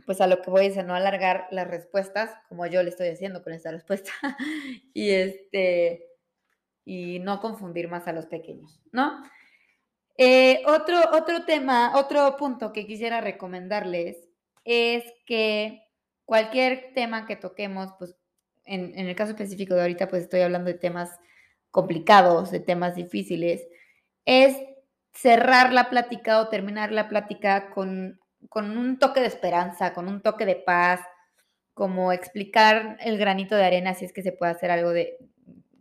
pues 0.05 0.21
a 0.21 0.27
lo 0.27 0.41
que 0.41 0.49
voy 0.49 0.67
es 0.67 0.77
a 0.77 0.83
no 0.83 0.95
alargar 0.95 1.47
las 1.51 1.67
respuestas, 1.67 2.31
como 2.49 2.65
yo 2.67 2.83
le 2.83 2.89
estoy 2.89 3.09
haciendo 3.09 3.43
con 3.43 3.53
esta 3.53 3.71
respuesta, 3.71 4.11
y 4.93 5.11
este, 5.11 6.05
y 6.85 7.19
no 7.19 7.39
confundir 7.39 7.87
más 7.87 8.07
a 8.07 8.13
los 8.13 8.25
pequeños, 8.25 8.81
¿no? 8.91 9.23
Eh, 10.17 10.61
otro, 10.67 10.99
otro 11.13 11.45
tema, 11.45 11.93
otro 11.95 12.37
punto 12.37 12.71
que 12.71 12.85
quisiera 12.85 13.21
recomendarles 13.21 14.29
es 14.63 15.03
que 15.25 15.83
cualquier 16.25 16.93
tema 16.93 17.25
que 17.25 17.35
toquemos, 17.35 17.93
pues 17.97 18.15
en, 18.65 18.97
en 18.97 19.07
el 19.07 19.15
caso 19.15 19.31
específico 19.31 19.73
de 19.73 19.81
ahorita, 19.81 20.07
pues 20.07 20.23
estoy 20.23 20.41
hablando 20.41 20.71
de 20.71 20.77
temas 20.77 21.09
complicados, 21.71 22.51
de 22.51 22.59
temas 22.59 22.95
difíciles, 22.95 23.67
es 24.25 24.55
cerrar 25.13 25.73
la 25.73 25.89
plática 25.89 26.39
o 26.39 26.49
terminar 26.49 26.91
la 26.91 27.09
plática 27.09 27.71
con, 27.71 28.19
con 28.49 28.77
un 28.77 28.99
toque 28.99 29.21
de 29.21 29.27
esperanza, 29.27 29.93
con 29.93 30.07
un 30.07 30.21
toque 30.21 30.45
de 30.45 30.55
paz, 30.55 31.01
como 31.73 32.11
explicar 32.11 32.97
el 33.01 33.17
granito 33.17 33.55
de 33.55 33.65
arena 33.65 33.93
si 33.93 34.05
es 34.05 34.13
que 34.13 34.21
se 34.21 34.31
puede 34.31 34.51
hacer 34.51 34.71
algo 34.71 34.91
de, 34.91 35.17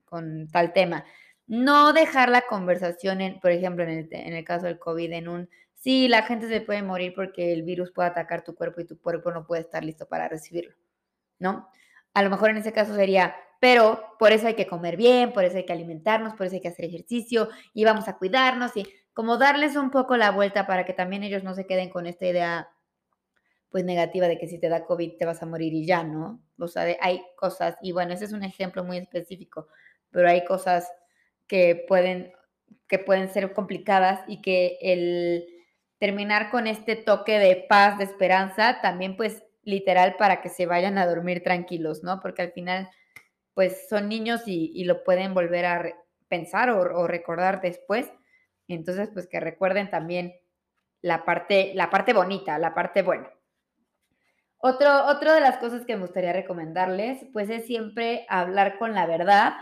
con 0.04 0.48
tal 0.48 0.72
tema. 0.72 1.04
No 1.46 1.92
dejar 1.92 2.28
la 2.28 2.42
conversación, 2.42 3.20
en, 3.20 3.40
por 3.40 3.50
ejemplo, 3.50 3.84
en 3.84 3.90
el, 3.90 4.08
en 4.10 4.34
el 4.34 4.44
caso 4.44 4.66
del 4.66 4.78
COVID, 4.78 5.12
en 5.12 5.28
un, 5.28 5.50
sí, 5.74 6.08
la 6.08 6.22
gente 6.22 6.48
se 6.48 6.60
puede 6.60 6.82
morir 6.82 7.12
porque 7.14 7.52
el 7.52 7.62
virus 7.62 7.92
puede 7.92 8.08
atacar 8.08 8.42
tu 8.42 8.54
cuerpo 8.54 8.80
y 8.80 8.86
tu 8.86 8.98
cuerpo 9.00 9.30
no 9.32 9.46
puede 9.46 9.62
estar 9.62 9.84
listo 9.84 10.06
para 10.06 10.28
recibirlo, 10.28 10.74
¿no? 11.38 11.68
A 12.14 12.22
lo 12.22 12.30
mejor 12.30 12.50
en 12.50 12.58
ese 12.58 12.72
caso 12.72 12.94
sería, 12.94 13.34
pero 13.60 14.16
por 14.18 14.32
eso 14.32 14.46
hay 14.46 14.54
que 14.54 14.66
comer 14.66 14.96
bien, 14.96 15.32
por 15.32 15.44
eso 15.44 15.56
hay 15.56 15.66
que 15.66 15.72
alimentarnos, 15.72 16.34
por 16.34 16.46
eso 16.46 16.54
hay 16.56 16.60
que 16.60 16.68
hacer 16.68 16.84
ejercicio 16.84 17.48
y 17.74 17.84
vamos 17.84 18.08
a 18.08 18.16
cuidarnos 18.16 18.76
y 18.76 18.86
como 19.14 19.36
darles 19.36 19.76
un 19.76 19.90
poco 19.90 20.16
la 20.16 20.30
vuelta 20.30 20.66
para 20.66 20.84
que 20.84 20.92
también 20.92 21.22
ellos 21.22 21.44
no 21.44 21.54
se 21.54 21.66
queden 21.66 21.90
con 21.90 22.06
esta 22.06 22.26
idea 22.26 22.68
pues 23.70 23.84
negativa 23.84 24.28
de 24.28 24.38
que 24.38 24.46
si 24.46 24.58
te 24.58 24.68
da 24.68 24.84
COVID 24.84 25.16
te 25.16 25.24
vas 25.24 25.42
a 25.42 25.46
morir 25.46 25.72
y 25.72 25.86
ya, 25.86 26.04
¿no? 26.04 26.40
O 26.58 26.68
sea, 26.68 26.84
hay 27.00 27.22
cosas, 27.36 27.76
y 27.80 27.92
bueno, 27.92 28.12
ese 28.12 28.26
es 28.26 28.32
un 28.32 28.44
ejemplo 28.44 28.84
muy 28.84 28.98
específico, 28.98 29.66
pero 30.10 30.28
hay 30.28 30.44
cosas 30.44 30.92
que 31.46 31.84
pueden, 31.88 32.32
que 32.86 32.98
pueden 32.98 33.30
ser 33.30 33.52
complicadas 33.54 34.20
y 34.28 34.42
que 34.42 34.78
el 34.82 35.46
terminar 35.98 36.50
con 36.50 36.66
este 36.66 36.96
toque 36.96 37.38
de 37.38 37.56
paz, 37.68 37.96
de 37.96 38.04
esperanza, 38.04 38.80
también 38.82 39.16
pues 39.16 39.42
literal 39.62 40.16
para 40.16 40.42
que 40.42 40.50
se 40.50 40.66
vayan 40.66 40.98
a 40.98 41.06
dormir 41.06 41.42
tranquilos, 41.42 42.02
¿no? 42.02 42.20
Porque 42.20 42.42
al 42.42 42.52
final 42.52 42.90
pues 43.54 43.88
son 43.88 44.08
niños 44.08 44.42
y, 44.46 44.84
lo 44.84 45.04
pueden 45.04 45.34
volver 45.34 45.66
a 45.66 45.94
pensar 46.28 46.70
o 46.70 47.06
recordar 47.06 47.60
después. 47.60 48.10
Entonces, 48.74 49.10
pues 49.12 49.26
que 49.26 49.40
recuerden 49.40 49.90
también 49.90 50.34
la 51.00 51.24
parte, 51.24 51.72
la 51.74 51.90
parte 51.90 52.12
bonita, 52.12 52.58
la 52.58 52.74
parte 52.74 53.02
buena. 53.02 53.30
Otro, 54.58 55.06
otro 55.06 55.34
de 55.34 55.40
las 55.40 55.58
cosas 55.58 55.84
que 55.84 55.96
me 55.96 56.02
gustaría 56.02 56.32
recomendarles, 56.32 57.26
pues 57.32 57.50
es 57.50 57.66
siempre 57.66 58.24
hablar 58.28 58.78
con 58.78 58.94
la 58.94 59.06
verdad. 59.06 59.54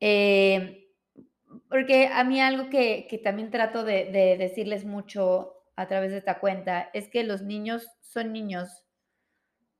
Eh, 0.00 0.88
porque 1.68 2.08
a 2.08 2.24
mí 2.24 2.40
algo 2.40 2.70
que, 2.70 3.06
que 3.08 3.18
también 3.18 3.50
trato 3.50 3.84
de, 3.84 4.06
de, 4.06 4.36
decirles 4.38 4.84
mucho 4.84 5.62
a 5.76 5.86
través 5.86 6.10
de 6.12 6.18
esta 6.18 6.40
cuenta 6.40 6.90
es 6.94 7.08
que 7.08 7.22
los 7.24 7.42
niños 7.42 7.86
son 8.00 8.32
niños, 8.32 8.84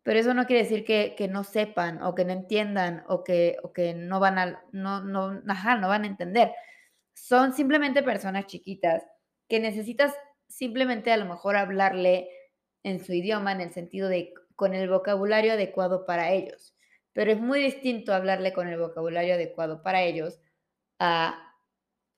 pero 0.03 0.19
eso 0.19 0.35
no 0.35 0.47
quiere 0.47 0.63
decir 0.63 0.85
que, 0.85 1.15
que 1.17 1.29
no 1.29 1.45
sepan 1.45 2.03
o 2.03 2.15
que 2.15 2.25
no 2.25 2.33
entiendan 2.33 3.05
o 3.09 3.25
que, 3.25 3.57
o 3.63 3.73
que 3.73 3.95
no 3.95 4.21
van 4.21 4.39
a, 4.39 4.63
no, 4.73 5.01
no, 5.03 5.33
no 5.33 5.89
van 5.89 6.05
a 6.05 6.07
entender. 6.07 6.53
Son 7.15 7.53
simplemente 7.53 8.03
personas 8.03 8.47
chiquitas 8.47 9.05
que 9.49 9.61
necesitas 9.61 10.15
simplemente 10.49 11.13
a 11.13 11.17
lo 11.17 11.25
mejor 11.25 11.57
hablarle 11.57 12.29
en 12.83 13.03
su 13.03 13.13
idioma 13.13 13.53
en 13.53 13.61
el 13.61 13.73
sentido 13.73 14.09
de 14.09 14.35
con 14.57 14.75
el 14.75 14.89
vocabulario 14.89 15.55
adecuado 15.55 16.07
para 16.07 16.31
ellos. 16.31 16.75
Pero 17.13 17.33
es 17.33 17.41
muy 17.41 17.61
distinto 17.61 18.13
hablarle 18.13 18.53
con 18.53 18.69
el 18.69 18.79
vocabulario 18.79 19.35
adecuado 19.35 19.83
para 19.83 20.03
ellos 20.03 20.41
a, 20.99 21.55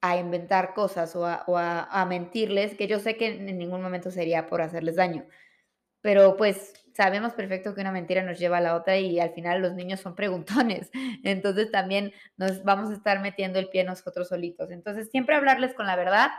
a 0.01 0.17
inventar 0.19 0.75
cosas 0.75 1.15
o, 1.17 1.27
a, 1.27 1.85
a, 1.85 2.07
mentirles, 2.07 2.75
que 2.75 2.87
yo 2.87 2.99
sé 2.99 3.17
que 3.17 3.29
en 3.29 3.59
ningún 3.59 3.83
momento 3.83 4.11
sería 4.11 4.47
por 4.47 4.63
hacerles 4.63 4.97
daño. 4.97 5.27
Pero 6.07 6.37
pues 6.37 6.73
sabemos 6.95 7.33
perfecto 7.33 7.75
que 7.75 7.81
una 7.81 7.91
mentira 7.91 8.23
nos 8.23 8.39
lleva 8.39 8.59
a 8.59 8.61
la 8.61 8.77
otra 8.77 8.97
y 8.97 9.19
al 9.19 9.31
final 9.31 9.61
los 9.61 9.75
niños 9.75 9.99
son 9.99 10.15
preguntones. 10.15 10.89
Entonces 11.25 11.73
también 11.73 12.13
nos 12.37 12.63
vamos 12.63 12.91
a 12.91 12.93
estar 12.93 13.19
metiendo 13.21 13.59
el 13.59 13.71
pie 13.71 13.83
nosotros 13.83 14.29
solitos. 14.29 14.71
Entonces 14.71 15.11
siempre 15.11 15.35
hablarles 15.35 15.75
con 15.75 15.85
la 15.85 15.97
verdad 15.97 16.31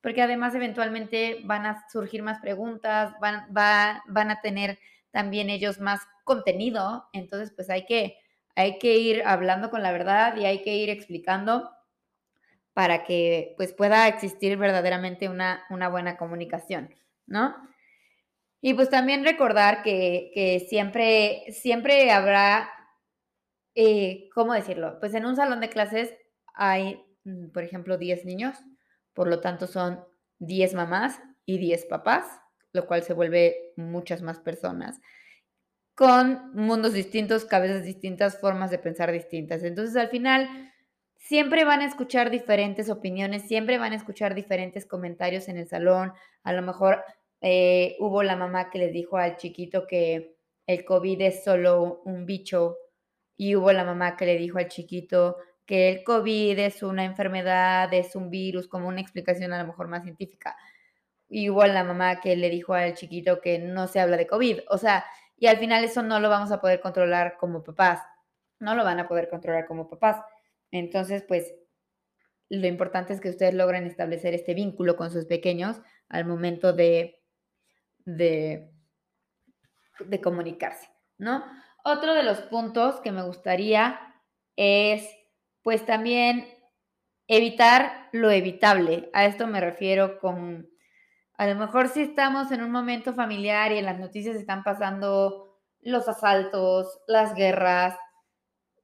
porque 0.00 0.22
además 0.22 0.54
eventualmente 0.54 1.42
van 1.44 1.66
a 1.66 1.86
surgir 1.90 2.22
más 2.22 2.40
preguntas, 2.40 3.12
van, 3.20 3.44
van 3.50 4.30
a 4.30 4.40
tener 4.40 4.78
también 5.10 5.50
ellos 5.50 5.80
más 5.80 6.00
contenido, 6.24 7.10
entonces 7.12 7.52
pues 7.54 7.68
hay 7.68 7.84
que, 7.84 8.16
hay 8.56 8.78
que 8.78 8.96
ir 8.96 9.22
hablando 9.26 9.68
con 9.68 9.82
la 9.82 9.92
verdad 9.92 10.34
y 10.38 10.46
hay 10.46 10.62
que 10.62 10.76
ir 10.76 10.88
explicando 10.88 11.70
para 12.72 13.04
que 13.04 13.52
pues 13.58 13.74
pueda 13.74 14.08
existir 14.08 14.56
verdaderamente 14.56 15.28
una, 15.28 15.62
una 15.68 15.90
buena 15.90 16.16
comunicación, 16.16 16.94
¿no? 17.26 17.54
Y 18.60 18.74
pues 18.74 18.90
también 18.90 19.24
recordar 19.24 19.82
que, 19.82 20.66
siempre, 20.68 21.44
siempre 21.50 22.10
habrá, 22.10 22.70
eh, 23.74 24.28
¿cómo 24.34 24.52
decirlo? 24.52 24.98
Pues 25.00 25.14
en 25.14 25.24
un 25.26 25.36
salón 25.36 25.60
de 25.60 25.70
clases 25.70 26.14
hay, 26.54 27.02
mm, 27.24 27.50
por 27.52 27.62
ejemplo, 27.62 27.96
10 27.96 28.24
niños 28.24 28.56
por 29.14 29.28
lo 29.28 29.40
tanto, 29.40 29.66
son 29.66 30.00
10 30.38 30.74
mamás 30.74 31.20
y 31.44 31.58
10 31.58 31.86
papás, 31.86 32.24
lo 32.72 32.86
cual 32.86 33.02
se 33.02 33.12
vuelve 33.12 33.72
muchas 33.76 34.22
más 34.22 34.38
personas, 34.38 35.00
con 35.94 36.52
mundos 36.54 36.94
distintos, 36.94 37.44
cabezas 37.44 37.84
distintas, 37.84 38.40
formas 38.40 38.70
de 38.70 38.78
pensar 38.78 39.12
distintas. 39.12 39.62
Entonces, 39.62 39.96
al 39.96 40.08
final, 40.08 40.48
siempre 41.16 41.64
van 41.64 41.80
a 41.80 41.86
escuchar 41.86 42.30
diferentes 42.30 42.88
opiniones, 42.88 43.42
siempre 43.46 43.76
van 43.76 43.92
a 43.92 43.96
escuchar 43.96 44.34
diferentes 44.34 44.86
comentarios 44.86 45.48
en 45.48 45.58
el 45.58 45.68
salón. 45.68 46.14
A 46.42 46.52
lo 46.54 46.62
mejor 46.62 47.04
eh, 47.40 47.96
hubo 47.98 48.22
la 48.22 48.36
mamá 48.36 48.70
que 48.70 48.78
les 48.78 48.92
dijo 48.92 49.16
al 49.16 49.36
chiquito 49.36 49.86
que 49.86 50.36
el 50.66 50.84
COVID 50.84 51.20
es 51.22 51.42
solo 51.44 52.02
un 52.04 52.26
bicho 52.26 52.76
y 53.36 53.56
hubo 53.56 53.72
la 53.72 53.84
mamá 53.84 54.16
que 54.16 54.26
le 54.26 54.36
dijo 54.36 54.58
al 54.58 54.68
chiquito 54.68 55.36
que 55.64 55.88
el 55.88 56.04
COVID 56.04 56.58
es 56.58 56.82
una 56.82 57.04
enfermedad, 57.04 57.92
es 57.94 58.16
un 58.16 58.28
virus, 58.28 58.68
como 58.68 58.88
una 58.88 59.00
explicación 59.00 59.52
a 59.52 59.62
lo 59.62 59.68
mejor 59.68 59.88
más 59.88 60.02
científica. 60.02 60.56
Igual 61.28 61.74
la 61.74 61.84
mamá 61.84 62.20
que 62.20 62.36
le 62.36 62.50
dijo 62.50 62.74
al 62.74 62.94
chiquito 62.94 63.40
que 63.40 63.60
no 63.60 63.86
se 63.86 64.00
habla 64.00 64.16
de 64.16 64.26
COVID. 64.26 64.60
O 64.68 64.78
sea, 64.78 65.04
y 65.38 65.46
al 65.46 65.58
final 65.58 65.84
eso 65.84 66.02
no 66.02 66.18
lo 66.18 66.28
vamos 66.28 66.50
a 66.50 66.60
poder 66.60 66.80
controlar 66.80 67.36
como 67.38 67.62
papás. 67.62 68.00
No 68.58 68.74
lo 68.74 68.84
van 68.84 68.98
a 68.98 69.08
poder 69.08 69.28
controlar 69.28 69.66
como 69.66 69.88
papás. 69.88 70.20
Entonces, 70.72 71.22
pues, 71.22 71.54
lo 72.48 72.66
importante 72.66 73.12
es 73.12 73.20
que 73.20 73.30
ustedes 73.30 73.54
logren 73.54 73.86
establecer 73.86 74.34
este 74.34 74.54
vínculo 74.54 74.96
con 74.96 75.10
sus 75.12 75.26
pequeños 75.26 75.80
al 76.08 76.24
momento 76.24 76.72
de, 76.72 77.19
de, 78.04 78.70
comunicarse, 80.22 80.88
¿no? 81.18 81.44
Otro 81.84 82.14
de 82.14 82.22
los 82.22 82.40
puntos 82.42 83.00
que 83.00 83.12
me 83.12 83.22
gustaría 83.22 83.98
es 84.56 85.08
pues 85.62 85.84
también 85.84 86.46
evitar 87.26 88.08
lo 88.12 88.30
evitable. 88.30 89.10
A 89.12 89.24
esto 89.24 89.46
me 89.46 89.60
refiero 89.60 90.18
con, 90.18 90.68
a 91.34 91.46
lo 91.46 91.54
mejor 91.54 91.88
si 91.88 92.02
estamos 92.02 92.50
en 92.52 92.62
un 92.62 92.70
momento 92.70 93.14
familiar 93.14 93.72
y 93.72 93.78
en 93.78 93.86
las 93.86 93.98
noticias 93.98 94.36
están 94.36 94.64
pasando 94.64 95.58
los 95.80 96.08
asaltos, 96.08 97.00
las 97.06 97.34
guerras, 97.34 97.96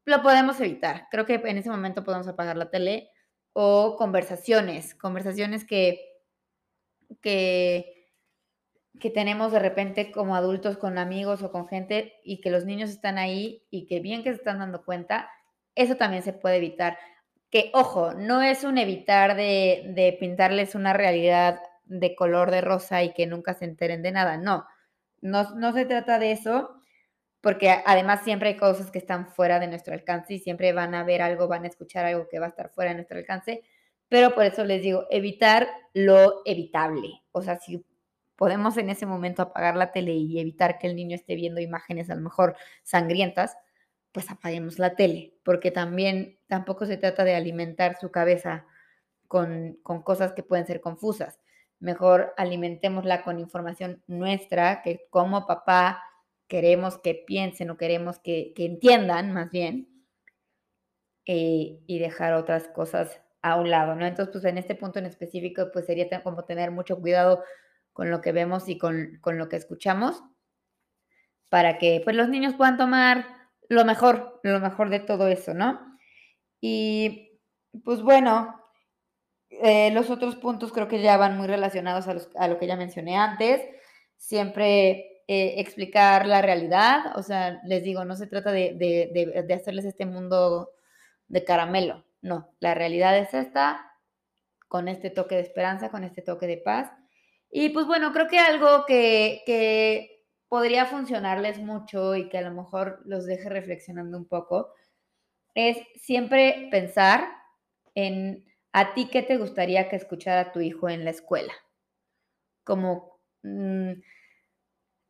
lo 0.05 0.23
podemos 0.23 0.61
evitar. 0.61 1.09
Creo 1.11 1.27
que 1.27 1.35
en 1.35 1.59
ese 1.59 1.69
momento 1.69 2.05
podemos 2.05 2.29
apagar 2.29 2.57
la 2.57 2.71
tele 2.71 3.11
o 3.53 3.97
conversaciones, 3.97 4.95
conversaciones 4.95 5.65
que, 5.65 6.01
que, 7.21 7.96
que 9.01 9.11
tenemos 9.11 9.53
de 9.53 9.59
repente 9.59 10.11
como 10.11 10.37
adultos 10.37 10.79
con 10.79 10.99
amigos 10.99 11.43
o 11.43 11.53
con 11.53 11.69
gente 11.69 12.15
y 12.25 12.41
que 12.41 12.51
los 12.51 12.65
niños 12.65 12.91
están 12.91 13.19
ahí 13.19 13.65
y 13.71 13.87
que 13.87 14.01
bien 14.01 14.23
que 14.23 14.31
se 14.31 14.37
están 14.37 14.59
dando 14.59 14.85
cuenta 14.85 15.29
eso 15.77 15.97
también 15.97 16.25
se 16.25 16.33
puede 16.33 16.57
evitar. 16.57 16.99
Que, 17.51 17.71
ojo, 17.75 18.15
no 18.15 18.43
es 18.43 18.65
un 18.65 18.79
evitar 18.79 19.37
de, 19.37 20.17
pintarles 20.19 20.75
una 20.75 20.93
realidad 20.93 21.61
de 21.85 22.17
color 22.17 22.51
de 22.51 22.63
rosa 22.63 23.05
y 23.05 23.13
que 23.13 23.27
nunca 23.27 23.55
se 23.55 23.67
enteren 23.67 24.03
de 24.03 24.11
nada, 24.11 24.37
no. 24.39 24.67
No, 25.21 25.55
no 25.55 25.73
se 25.73 25.85
trata 25.87 26.19
de 26.19 26.33
eso, 26.33 26.83
porque 27.41 27.71
además 27.87 28.23
siempre 28.25 28.51
hay 28.51 28.57
cosas 28.57 28.91
que 28.91 28.99
están 28.99 29.29
fuera 29.29 29.61
de 29.61 29.69
nuestro 29.69 29.95
alcance 29.95 30.35
y 30.35 30.39
siempre 30.41 30.73
van 30.73 30.95
a 30.95 31.05
ver 31.05 31.23
algo, 31.23 31.47
van 31.47 31.65
a 31.65 31.69
escuchar 31.69 32.05
algo 32.07 32.27
que 32.29 32.41
va 32.41 32.47
a 32.47 32.49
estar 32.51 32.71
fuera 32.71 32.91
de 32.91 32.97
nuestro 32.97 33.19
alcance, 33.19 33.63
pero 34.09 34.35
por 34.35 34.45
eso 34.45 34.65
les 34.65 34.83
digo, 34.83 35.07
evitar 35.11 35.69
lo 35.95 36.43
evitable. 36.45 37.23
O 37.33 37.43
sea, 37.43 37.59
si 37.59 37.85
podemos 38.37 38.77
en 38.77 38.91
ese 38.91 39.07
momento 39.07 39.43
apagar 39.43 39.77
la 39.77 39.93
tele 39.93 40.13
y 40.13 40.39
evitar 40.39 40.79
que 40.79 40.87
el 40.87 40.97
niño 40.97 41.17
esté 41.17 41.35
viendo 41.35 41.61
imágenes 41.61 42.11
a 42.11 42.15
lo 42.15 42.21
mejor 42.21 42.57
sangrientas, 42.83 43.57
pues 44.13 44.31
apaguemos 44.31 44.79
la 44.79 44.95
tele, 44.95 45.35
porque 45.45 45.71
también 45.71 46.39
tampoco 46.47 46.87
se 46.87 46.97
trata 46.97 47.25
de 47.25 47.35
alimentar 47.35 47.99
su 48.01 48.11
cabeza 48.11 48.67
con, 49.29 49.79
cosas 50.05 50.33
que 50.33 50.43
pueden 50.43 50.67
ser 50.67 50.81
confusas. 50.81 51.39
Mejor 51.81 52.33
alimentémosla 52.37 53.23
con 53.23 53.39
información 53.39 54.03
nuestra, 54.07 54.83
que 54.83 55.07
como 55.11 55.47
papá 55.47 56.03
queremos 56.49 56.99
que 56.99 57.15
piensen 57.27 57.71
o 57.71 57.77
queremos 57.77 58.19
que, 58.19 58.55
entiendan 58.57 59.33
más 59.33 59.51
bien, 59.51 59.89
eh, 61.27 61.81
y 61.87 61.99
dejar 61.99 62.35
otras 62.35 62.69
cosas 62.69 63.21
a 63.43 63.57
un 63.57 63.69
lado, 63.69 63.95
¿no? 63.97 64.07
Entonces, 64.07 64.33
pues 64.33 64.45
en 64.45 64.59
este 64.59 64.75
punto 64.75 64.99
en 64.99 65.07
específico, 65.07 65.71
pues 65.73 65.87
sería 65.87 66.23
como 66.23 66.45
tener 66.45 66.71
mucho 66.71 66.99
cuidado 67.01 67.43
con 67.97 68.11
lo 68.11 68.21
que 68.21 68.33
vemos 68.33 68.69
y 68.69 68.77
con, 68.77 69.17
con 69.23 69.39
lo 69.39 69.49
que 69.49 69.57
escuchamos, 69.57 70.23
para 71.49 71.79
que 71.79 72.03
pues 72.05 72.15
los 72.15 72.29
niños 72.29 72.55
puedan 72.55 72.77
tomar 72.77 73.27
lo 73.71 73.87
mejor, 73.87 74.39
lo 74.43 74.61
mejor 74.61 74.91
de 74.91 75.01
todo 75.01 75.29
eso, 75.29 75.55
¿no? 75.55 75.97
Y 76.61 77.41
pues 77.87 78.03
bueno, 78.03 78.61
eh, 79.49 79.91
los 79.93 80.11
otros 80.11 80.37
puntos 80.37 80.73
creo 80.73 80.89
que 80.89 81.01
ya 81.01 81.17
van 81.17 81.39
muy 81.39 81.47
relacionados 81.47 82.07
a, 82.37 82.49
lo 82.49 82.59
que 82.59 82.67
ya 82.67 82.77
mencioné 82.77 83.17
antes. 83.17 83.63
Siempre 84.19 85.23
eh, 85.27 85.55
explicar 85.57 86.27
la 86.27 86.43
realidad, 86.43 87.17
o 87.17 87.23
sea, 87.23 87.63
les 87.65 87.83
digo, 87.83 88.05
no 88.05 88.15
se 88.15 88.27
trata 88.27 88.53
de, 88.53 88.75
de, 88.75 89.55
hacerles 89.55 89.87
este 89.87 90.05
mundo 90.05 90.71
de 91.29 91.45
caramelo, 91.45 92.05
no, 92.21 92.51
la 92.61 92.75
realidad 92.75 93.17
es 93.17 93.33
esta, 93.33 93.91
con 94.69 94.87
este 94.87 95.09
toque 95.09 95.37
de 95.37 95.41
esperanza, 95.41 95.89
con 95.89 96.05
este 96.05 96.21
toque 96.21 96.47
de 96.47 96.59
paz. 96.59 96.93
Y 97.59 97.71
pues 97.71 97.87
bueno, 97.87 98.13
creo 98.13 98.29
que 98.29 98.39
algo 98.39 98.85
que, 98.85 99.43
que 99.47 100.23
podría 100.47 100.85
funcionarles 100.85 101.59
mucho 101.59 102.15
y 102.15 102.29
que 102.29 102.37
a 102.37 102.43
lo 102.43 102.51
mejor 102.53 103.01
los 103.07 103.25
deje 103.25 103.49
reflexionando 103.49 104.19
un 104.19 104.27
poco, 104.27 104.75
es 105.55 105.79
siempre 105.95 106.69
pensar 106.71 107.27
en 107.95 108.45
a 108.73 108.93
ti 108.93 109.09
qué 109.11 109.23
te 109.23 109.39
gustaría 109.39 109.89
que 109.89 109.97
escuchara 109.97 110.53
tu 110.53 110.61
hijo 110.61 110.91
en 110.91 111.07
la 111.07 111.13
escuela. 111.13 111.55
Como 112.65 113.21
mm, 113.43 113.93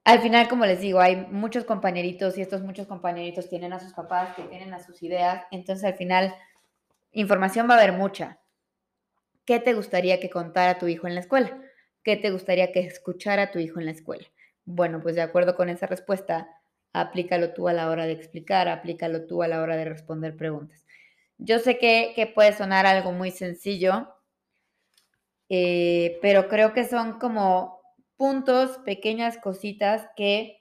al 0.05 0.21
final, 0.21 0.49
como 0.49 0.67
les 0.67 0.81
digo, 0.81 1.01
hay 1.01 1.17
muchos 1.17 1.65
compañeritos 1.65 2.39
y 2.39 2.43
estos 2.43 2.63
muchos 2.63 2.87
compañeritos 2.87 3.49
tienen 3.49 3.73
a 3.73 3.81
sus 3.81 3.93
papás, 3.93 4.37
que 4.37 4.45
tienen 4.45 4.73
a 4.73 4.79
sus 4.79 5.03
ideas, 5.03 5.45
entonces 5.51 5.85
al 5.85 5.97
final 5.97 6.33
información 7.13 7.69
va 7.69 7.75
a 7.75 7.79
haber 7.79 7.93
mucha. 7.93 8.39
¿Qué 9.45 9.59
te 9.59 9.75
gustaría 9.75 10.21
que 10.21 10.31
contara 10.31 10.79
tu 10.79 10.87
hijo 10.87 11.09
en 11.09 11.15
la 11.15 11.21
escuela? 11.23 11.61
¿Qué 12.07 12.17
te 12.17 12.31
gustaría 12.31 12.71
que 12.71 12.79
escuchara 12.79 13.51
tu 13.51 13.59
hijo 13.59 13.81
en 13.81 13.87
la 13.87 13.91
escuela? 13.91 14.25
Bueno, 14.65 15.03
pues 15.03 15.17
de 15.17 15.23
acuerdo 15.23 15.57
con 15.57 15.69
esa 15.69 15.89
respuesta, 15.89 16.49
aplícalo 16.93 17.53
tú 17.53 17.67
a 17.67 17.73
la 17.73 17.91
hora 17.91 18.07
de 18.07 18.13
explicar, 18.13 18.69
aplícalo 18.69 19.27
tú 19.27 19.43
a 19.43 19.49
la 19.49 19.61
hora 19.61 19.77
de 19.77 19.87
responder 19.87 20.37
preguntas. 20.37 20.87
Yo 21.37 21.59
sé 21.59 21.79
que, 21.79 22.33
puede 22.33 22.53
sonar 22.53 22.87
algo 22.87 23.11
muy 23.11 23.33
sencillo, 23.33 24.07
eh, 25.49 26.21
pero 26.23 26.47
creo 26.47 26.73
que 26.73 26.85
son 26.85 27.19
como 27.19 27.81
puntos, 28.17 28.79
pequeñas 28.85 29.39
cositas 29.39 30.09
que 30.15 30.61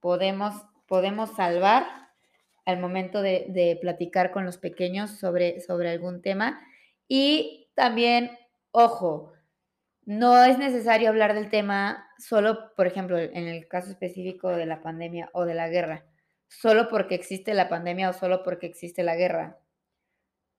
podemos, 0.00 0.54
podemos 0.86 1.36
salvar 1.36 1.84
al 2.64 2.80
momento 2.80 3.20
de, 3.20 3.44
de, 3.50 3.76
platicar 3.78 4.30
con 4.30 4.46
los 4.46 4.56
pequeños 4.56 5.10
sobre, 5.18 5.60
sobre 5.60 5.90
algún 5.90 6.22
tema. 6.22 6.66
Y 7.08 7.68
también, 7.74 8.38
ojo, 8.70 9.34
no 10.04 10.44
es 10.44 10.58
necesario 10.58 11.08
hablar 11.08 11.34
del 11.34 11.48
tema 11.48 12.08
solo, 12.18 12.74
por 12.76 12.86
ejemplo, 12.86 13.18
en 13.18 13.48
el 13.48 13.68
caso 13.68 13.90
específico 13.90 14.48
de 14.48 14.66
la 14.66 14.82
pandemia 14.82 15.30
o 15.32 15.44
de 15.44 15.54
la 15.54 15.68
guerra, 15.68 16.04
solo 16.48 16.88
porque 16.88 17.14
existe 17.14 17.54
la 17.54 17.68
pandemia 17.68 18.10
o 18.10 18.12
solo 18.12 18.42
porque 18.42 18.66
existe 18.66 19.02
la 19.02 19.16
guerra. 19.16 19.58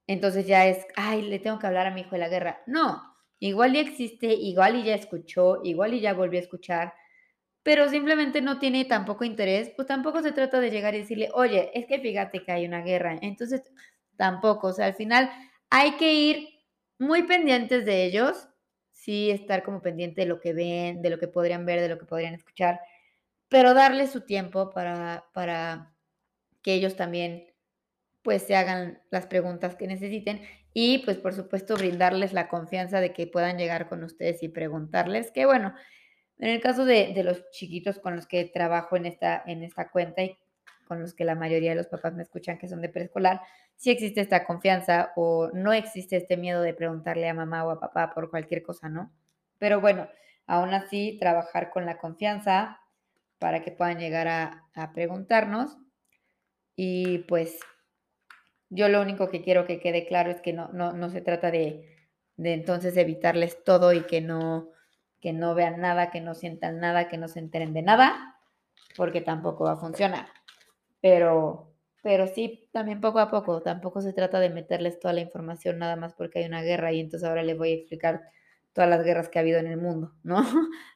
Entonces 0.08 0.48
ya 0.48 0.68
es, 0.68 0.86
ay, 0.96 1.22
le 1.24 1.40
tengo 1.40 1.60
que 1.60 1.68
hablar 1.68 1.88
a 1.88 1.92
mi 1.92 2.02
hijo 2.02 2.12
de 2.12 2.20
la 2.20 2.30
guerra. 2.30 2.62
No, 2.68 3.02
igual 3.40 3.74
ya 3.74 3.82
existe, 3.82 4.28
igual 4.28 4.84
ya 4.84 4.96
escuchó, 4.96 5.62
igual 5.64 6.00
ya 6.00 6.14
volvió 6.14 6.40
a 6.40 6.44
escuchar, 6.44 6.94
pero 7.64 7.90
simplemente 7.90 8.42
no 8.42 8.60
tiene 8.60 8.86
tampoco 8.86 9.24
interés, 9.24 9.72
pues 9.76 9.88
tampoco 9.88 10.22
se 10.22 10.34
trata 10.34 10.60
de 10.60 10.72
llegar 10.72 10.96
y 10.96 11.00
decirle, 11.00 11.30
oye, 11.34 11.72
es 11.74 11.86
que 11.88 12.00
fíjate 12.00 12.44
que 12.44 12.52
hay 12.52 12.66
una 12.66 12.82
guerra. 12.82 13.18
Entonces, 13.22 13.64
tampoco, 14.18 14.68
o 14.68 14.74
sea, 14.74 14.88
al 14.88 14.96
final 14.96 15.30
hay 15.70 15.94
que 15.98 16.14
ir 16.14 16.50
muy 17.00 17.24
pendientes 17.24 17.86
de 17.86 18.06
ellos, 18.06 18.50
sí 19.04 19.32
estar 19.32 19.64
como 19.64 19.82
pendiente 19.82 20.22
de 20.22 20.28
lo 20.28 20.40
que 20.40 20.54
ven, 20.54 21.02
de 21.02 21.10
lo 21.10 21.20
que 21.20 21.28
podrían 21.28 21.66
ver, 21.66 21.82
de 21.82 21.90
lo 21.90 22.00
que 22.00 22.06
podrían 22.06 22.34
escuchar, 22.34 22.80
pero 23.50 23.74
darles 23.74 24.12
su 24.12 24.22
tiempo 24.22 24.70
para, 24.70 25.26
para 25.34 25.94
que 26.62 26.74
ellos 26.74 26.96
también 26.96 27.54
pues 28.22 28.44
se 28.44 28.56
hagan 28.56 29.02
las 29.12 29.28
preguntas 29.28 29.76
que 29.76 29.88
necesiten 29.88 30.42
y 30.74 31.00
pues 31.00 31.18
por 31.18 31.34
supuesto 31.34 31.76
brindarles 31.76 32.32
la 32.32 32.48
confianza 32.48 33.02
de 33.02 33.12
que 33.12 33.28
puedan 33.28 33.58
llegar 33.58 33.90
con 33.90 34.04
ustedes 34.04 34.42
y 34.42 34.48
preguntarles, 34.48 35.32
que 35.32 35.46
bueno, 35.46 35.76
en 36.40 36.50
el 36.50 36.62
caso 36.62 36.86
de, 36.86 37.14
de 37.14 37.24
los 37.24 37.50
chiquitos 37.52 38.00
con 38.00 38.16
los 38.16 38.26
que 38.26 38.46
trabajo 38.46 38.96
en 38.96 39.06
esta, 39.06 39.44
en 39.46 39.64
esta 39.64 39.92
cuenta 39.92 40.24
y 40.24 40.38
con 40.94 41.02
los 41.02 41.16
que 41.16 41.26
la 41.26 41.34
mayoría 41.34 41.72
de 41.72 41.76
los 41.76 41.88
papás 41.88 42.14
me 42.14 42.22
escuchan 42.22 42.60
que 42.60 42.68
son 42.68 42.80
de 42.80 42.88
preescolar, 42.88 43.42
si 43.76 43.90
existe 43.90 44.22
esta 44.22 44.46
confianza 44.46 45.12
o 45.16 45.50
no 45.52 45.74
existe 45.74 46.18
este 46.18 46.38
miedo 46.38 46.62
de 46.62 46.76
preguntarle 46.76 47.28
a 47.28 47.34
mamá 47.34 47.66
o 47.66 47.72
a 47.72 47.80
papá 47.80 48.14
por 48.14 48.30
cualquier 48.30 48.62
cosa, 48.62 48.90
¿no? 48.90 49.12
Pero 49.58 49.82
bueno, 49.82 50.08
aún 50.46 50.72
así, 50.72 51.18
trabajar 51.20 51.72
con 51.72 51.88
la 51.88 51.98
confianza 51.98 52.80
para 53.40 53.64
que 53.64 53.72
puedan 53.72 53.98
llegar 53.98 54.28
a, 54.28 54.92
preguntarnos. 54.94 55.78
Y 56.76 57.20
pues 57.30 57.60
yo 58.70 58.88
lo 58.88 59.02
único 59.02 59.30
que 59.30 59.42
quiero 59.42 59.66
que 59.66 59.80
quede 59.80 60.06
claro 60.06 60.30
es 60.30 60.42
que 60.42 60.54
no, 60.54 60.72
no, 60.72 61.10
se 61.10 61.22
trata 61.22 61.50
de, 61.50 62.08
de, 62.38 62.54
entonces 62.54 62.96
evitarles 62.98 63.64
todo 63.64 63.94
y 63.94 64.04
que 64.04 64.22
no, 64.22 64.70
que 65.22 65.34
no 65.34 65.56
vean 65.56 65.82
nada, 65.82 66.12
que 66.12 66.22
no 66.22 66.36
sientan 66.36 66.80
nada, 66.80 67.08
que 67.08 67.18
no 67.18 67.28
se 67.28 67.40
enteren 67.40 67.74
de 67.74 67.82
nada, 67.82 68.38
porque 68.96 69.22
tampoco 69.22 69.64
va 69.64 69.74
a 69.74 69.78
funcionar. 69.78 70.28
Pero 71.04 71.74
pero 72.04 72.28
sí, 72.28 72.68
también 72.74 73.00
poco 73.00 73.20
a 73.20 73.32
poco, 73.32 73.62
tampoco 73.62 74.02
se 74.02 74.12
trata 74.12 74.42
de 74.42 74.50
meterles 74.50 75.00
toda 75.00 75.14
la 75.14 75.22
información 75.22 75.80
nada 75.80 75.96
más 75.96 76.14
porque 76.14 76.40
hay 76.40 76.46
una 76.46 76.62
guerra 76.62 76.92
y 76.92 77.00
entonces 77.00 77.28
ahora 77.28 77.44
les 77.44 77.58
voy 77.58 77.72
a 77.72 77.76
explicar 77.76 78.24
todas 78.74 78.90
las 78.90 79.06
guerras 79.06 79.30
que 79.30 79.40
ha 79.40 79.42
habido 79.42 79.60
en 79.60 79.68
el 79.68 79.78
mundo, 79.78 80.14
¿no? 80.24 80.46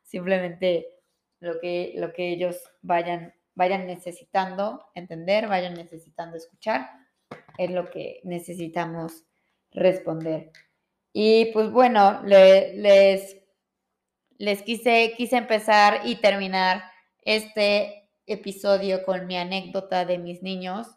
Simplemente 0.03 0.87
lo 1.39 1.61
que, 1.61 1.93
lo 1.95 2.11
que 2.11 2.33
ellos 2.33 2.61
vayan, 2.81 3.33
vayan 3.55 3.87
necesitando 3.87 4.83
entender, 4.95 5.47
vayan 5.47 5.75
necesitando 5.75 6.35
escuchar, 6.35 6.89
es 7.57 7.71
lo 7.71 7.89
que 7.89 8.19
necesitamos 8.25 9.23
responder. 9.71 10.51
Y 11.13 11.53
pues 11.53 11.71
bueno, 11.71 12.21
les, 12.23 13.37
les 14.37 14.61
quise, 14.63 15.13
quise 15.15 15.37
empezar 15.37 16.01
y 16.03 16.17
terminar 16.17 16.83
este 17.23 18.06
episodio 18.27 19.03
con 19.03 19.25
mi 19.25 19.37
anécdota 19.37 20.05
de 20.05 20.17
mis 20.17 20.43
niños 20.43 20.87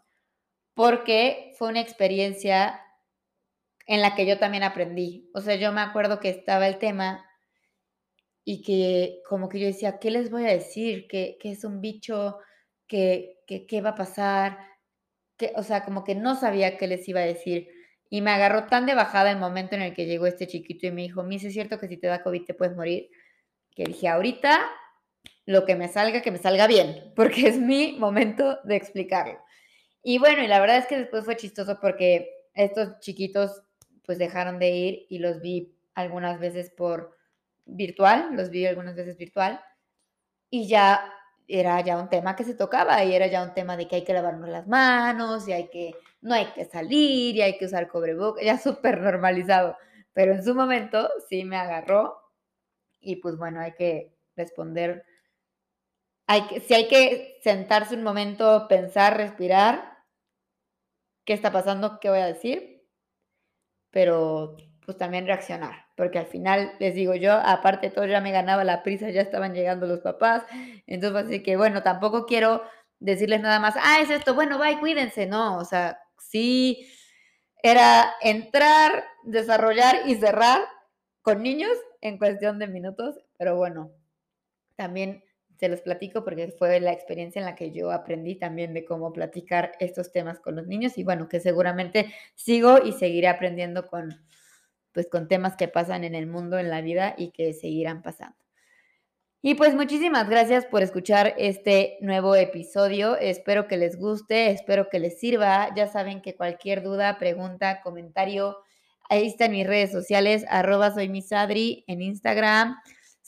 porque 0.75 1.53
fue 1.59 1.69
una 1.69 1.81
experiencia 1.81 2.81
en 3.87 4.03
la 4.03 4.15
que 4.15 4.27
yo 4.27 4.39
también 4.39 4.63
aprendí. 4.63 5.31
O 5.35 5.41
sea, 5.41 5.57
yo 5.57 5.73
me 5.73 5.81
acuerdo 5.81 6.21
que 6.21 6.31
estaba 6.31 6.69
el 6.69 6.79
tema 6.79 7.25
y 8.45 8.63
que 8.63 9.21
como 9.29 9.49
que 9.49 9.61
yo 9.61 9.67
decía, 9.67 9.99
¿qué 9.99 10.11
les 10.11 10.31
voy 10.31 10.45
a 10.45 10.53
decir? 10.53 11.07
¿Qué, 11.09 11.39
es 11.43 11.65
un 11.65 11.81
bicho? 11.81 12.39
¿Qué, 12.87 13.39
qué, 13.47 13.81
va 13.81 13.91
a 13.91 13.95
pasar? 13.95 14.59
que 15.37 15.53
o 15.57 15.63
sea, 15.63 15.85
como 15.85 16.05
que 16.05 16.15
no 16.15 16.35
sabía 16.35 16.77
qué 16.77 16.87
les 16.87 17.09
iba 17.09 17.21
a 17.21 17.25
decir. 17.25 17.69
Y 18.11 18.23
me 18.23 18.31
agarró 18.31 18.67
tan 18.67 18.87
de 18.87 18.95
bajada 18.95 19.31
el 19.31 19.39
momento 19.39 19.75
en 19.77 19.83
el 19.83 19.95
que 19.95 20.07
llegó 20.07 20.27
este 20.27 20.47
chiquito 20.47 20.87
y 20.87 20.93
me 20.93 21.03
dijo, 21.03 21.23
Miss, 21.23 21.45
es 21.45 21.53
cierto 21.53 21.79
que 21.79 21.89
si 21.89 21.97
te 21.97 22.09
da 22.09 22.23
COVID 22.23 22.45
te 22.45 22.55
puedes 22.55 22.77
morir. 22.77 23.09
Que 23.75 23.85
dije, 23.85 24.09
ahorita 24.09 24.61
lo 25.47 25.65
que 25.65 25.77
me 25.77 25.89
salga, 25.89 26.23
que 26.23 26.31
me 26.31 26.39
salga 26.39 26.67
bien, 26.67 27.13
porque 27.17 27.49
es 27.49 27.59
mi 27.59 27.97
momento 27.99 28.59
de 28.65 28.77
explicarlo. 28.77 29.39
Y 30.03 30.19
bueno, 30.19 30.43
y 30.43 30.47
la 30.47 30.61
verdad 30.61 30.79
es 30.79 30.87
que 30.87 30.99
después 30.99 31.25
fue 31.25 31.37
chistoso 31.37 31.79
porque 31.81 32.31
estos 32.55 32.99
chiquitos 33.01 33.63
pues 34.05 34.19
dejaron 34.19 34.59
de 34.59 34.71
ir 34.71 35.07
y 35.09 35.19
los 35.19 35.41
vi 35.41 35.75
algunas 35.95 36.41
veces 36.41 36.71
por 36.71 37.17
virtual, 37.67 38.31
los 38.33 38.51
vi 38.51 38.67
algunas 38.67 38.97
veces 38.97 39.17
virtual 39.17 39.61
y 40.49 40.67
ya 40.69 41.13
era 41.47 41.81
ya 41.81 41.99
un 41.99 42.09
tema 42.09 42.37
que 42.37 42.45
se 42.45 42.55
tocaba 42.55 43.03
y 43.05 43.15
era 43.15 43.27
ya 43.27 43.43
un 43.43 43.55
tema 43.55 43.77
de 43.77 43.89
que 43.89 43.97
hay 43.97 44.05
que 44.05 44.13
lavarnos 44.13 44.49
las 44.49 44.69
manos 44.69 45.49
y 45.49 45.53
hay 45.53 45.69
que, 45.69 45.95
no 46.21 46.35
hay 46.35 46.47
que 46.53 46.65
salir 46.65 47.37
y 47.37 47.43
hay 47.43 47.59
que 47.59 47.67
usar 47.67 47.89
cobrebocas, 47.89 48.45
ya 48.45 48.59
súper 48.59 49.01
normalizado, 49.01 49.77
pero 50.13 50.33
en 50.33 50.45
su 50.45 50.55
momento 50.55 51.09
sí 51.29 51.45
me 51.45 51.57
agarró 51.57 52.17
y 53.01 53.17
pues 53.17 53.37
bueno, 53.37 53.61
hay 53.61 53.73
que 53.73 54.15
responder, 54.37 55.05
si 56.67 56.75
hay 56.75 56.89
que 56.89 57.39
sentarse 57.43 57.95
un 57.95 58.03
momento, 58.03 58.67
pensar, 58.69 59.17
respirar, 59.17 59.99
qué 61.25 61.33
está 61.33 61.53
pasando, 61.53 61.99
qué 62.01 62.11
voy 62.11 62.21
a 62.21 62.27
decir, 62.27 62.85
pero 63.91 64.57
pues 64.85 64.97
también 64.97 65.27
reaccionar, 65.27 65.87
porque 65.97 66.19
al 66.19 66.27
final 66.27 66.73
les 66.81 66.95
digo 66.95 67.15
yo, 67.15 67.33
aparte 67.33 67.89
de 67.89 67.95
todo 67.95 68.07
ya 68.07 68.21
me 68.21 68.33
ganaba 68.33 68.65
la 68.65 68.83
prisa, 68.83 69.11
ya 69.11 69.21
estaban 69.21 69.55
llegando 69.55 69.87
los 69.87 70.01
papás, 70.01 70.45
entonces 70.87 71.27
así 71.27 71.43
que 71.43 71.57
bueno, 71.57 71.83
tampoco 71.83 72.27
quiero 72.27 72.63
decirles 72.99 73.41
nada 73.41 73.61
más, 73.61 73.75
ah, 73.79 74.01
es 74.01 74.11
esto, 74.11 74.35
bueno, 74.35 74.59
bye, 74.59 74.79
cuídense, 74.81 75.27
no, 75.27 75.59
o 75.59 75.65
sea, 75.65 76.01
sí, 76.19 76.91
era 77.63 78.13
entrar, 78.21 79.05
desarrollar 79.25 80.09
y 80.09 80.17
cerrar 80.17 80.61
con 81.23 81.43
niños 81.43 81.73
en 82.01 82.19
cuestión 82.19 82.59
de 82.59 82.67
minutos, 82.67 83.21
pero 83.37 83.57
bueno, 83.57 83.93
también 84.77 85.23
se 85.61 85.69
los 85.69 85.83
platico 85.83 86.25
porque 86.25 86.49
fue 86.59 86.81
la 86.81 86.91
experiencia 86.91 87.39
en 87.39 87.45
la 87.45 87.55
que 87.55 87.71
yo 87.71 87.93
aprendí 87.93 88.35
también 88.35 88.73
de 88.73 88.87
cómo 88.87 89.13
platicar 89.13 89.73
estos 89.79 90.11
temas 90.11 90.41
con 90.41 90.57
los 90.57 90.67
niños 90.67 90.97
y 90.97 91.05
bueno, 91.05 91.29
que 91.29 91.39
seguramente 91.39 92.15
sigo 92.35 92.79
y 92.83 92.93
seguiré 92.93 93.29
aprendiendo 93.29 93.87
con, 93.87 94.19
pues, 94.93 95.07
con 95.07 95.29
temas 95.29 95.57
que 95.57 95.69
pasan 95.69 96.03
en 96.05 96.15
el 96.15 96.27
mundo, 96.27 96.59
en 96.59 96.71
la 96.71 96.81
vida 96.81 97.15
y 97.19 97.31
que 97.31 97.53
seguirán 97.53 98.01
pasando. 98.01 98.39
Y 99.43 99.55
pues 99.55 99.75
muchísimas 99.75 100.31
gracias 100.31 100.65
por 100.65 100.83
escuchar 100.83 101.35
este 101.37 101.99
nuevo 102.01 102.35
episodio. 102.37 103.19
Espero 103.19 103.69
que 103.69 103.77
les 103.77 103.99
guste, 103.99 104.51
espero 104.51 104.89
que 104.89 104.99
les 104.99 105.21
sirva. 105.21 105.75
Ya 105.77 105.89
saben 105.89 106.23
que 106.23 106.35
cualquier 106.35 106.83
duda, 106.83 107.19
pregunta, 107.19 107.83
comentario, 107.83 108.57
ahí 109.11 109.27
están 109.27 109.53
mis 109.53 109.67
redes 109.67 109.93
sociales, 109.93 110.47
arroba 110.49 110.95
soy 110.95 111.11
misadri 111.11 111.85
en 111.87 112.01
Instagram, 112.01 112.77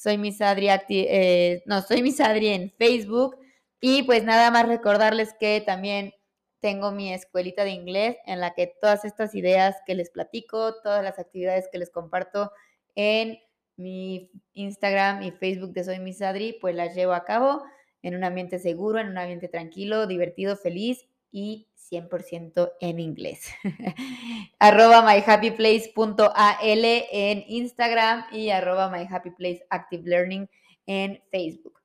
soy 0.03 0.19
misadri, 0.19 0.69
eh, 0.89 1.63
no, 1.67 1.81
soy 1.83 2.03
misadri 2.03 2.49
en 2.49 2.73
Facebook. 2.73 3.37
Y 3.81 4.03
pues 4.03 4.25
nada 4.25 4.51
más 4.51 4.67
recordarles 4.67 5.35
que 5.39 5.63
también 5.65 6.13
tengo 6.61 6.93
mi 6.93 7.13
escuelita 7.13 7.65
de 7.65 7.71
inglés 7.71 8.17
en 8.27 8.41
la 8.41 8.55
que 8.55 8.73
todas 8.81 9.05
estas 9.05 9.35
ideas 9.35 9.77
que 9.87 9.95
les 9.95 10.11
platico, 10.11 10.81
todas 10.83 11.03
las 11.03 11.19
actividades 11.19 11.69
que 11.71 11.79
les 11.79 11.91
comparto 11.91 12.53
en 12.95 13.39
mi 13.77 14.31
Instagram 14.53 15.23
y 15.23 15.33
Facebook 15.33 15.73
de 15.73 15.85
Soy 15.85 15.99
Misadri, 15.99 16.59
pues 16.61 16.75
las 16.75 16.95
llevo 16.95 17.13
a 17.13 17.25
cabo 17.25 17.63
en 18.03 18.15
un 18.17 18.25
ambiente 18.25 18.59
seguro, 18.59 18.99
en 18.99 19.09
un 19.09 19.19
ambiente 19.19 19.49
tranquilo, 19.49 20.07
divertido, 20.07 20.57
feliz 20.57 21.07
y 21.33 21.67
100% 21.91 22.73
en 22.81 23.01
inglés. 23.01 23.49
arroba 24.59 25.03
myhappyplace.al 25.03 26.85
en 26.85 27.45
Instagram 27.49 28.27
y 28.31 28.51
arroba 28.51 28.89
myhappyplaceactivelearning 28.89 30.49
en 30.87 31.23
Facebook. 31.31 31.81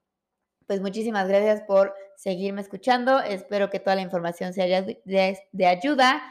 Pues 0.68 0.82
muchísimas 0.82 1.28
gracias 1.28 1.62
por 1.62 1.96
seguirme 2.18 2.62
escuchando. 2.62 3.20
Espero 3.20 3.70
que 3.70 3.80
toda 3.80 3.96
la 3.96 4.02
información 4.02 4.54
sea 4.54 4.82
de, 4.82 5.40
de 5.52 5.66
ayuda. 5.66 6.22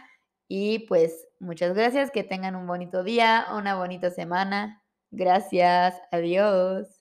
Y 0.49 0.81
pues 0.81 1.27
muchas 1.41 1.75
gracias. 1.75 2.11
Que 2.11 2.23
tengan 2.23 2.55
un 2.55 2.67
bonito 2.67 3.03
día, 3.03 3.47
una 3.53 3.77
bonita 3.77 4.11
semana. 4.11 4.83
Gracias. 5.11 6.01
Adiós. 6.13 6.96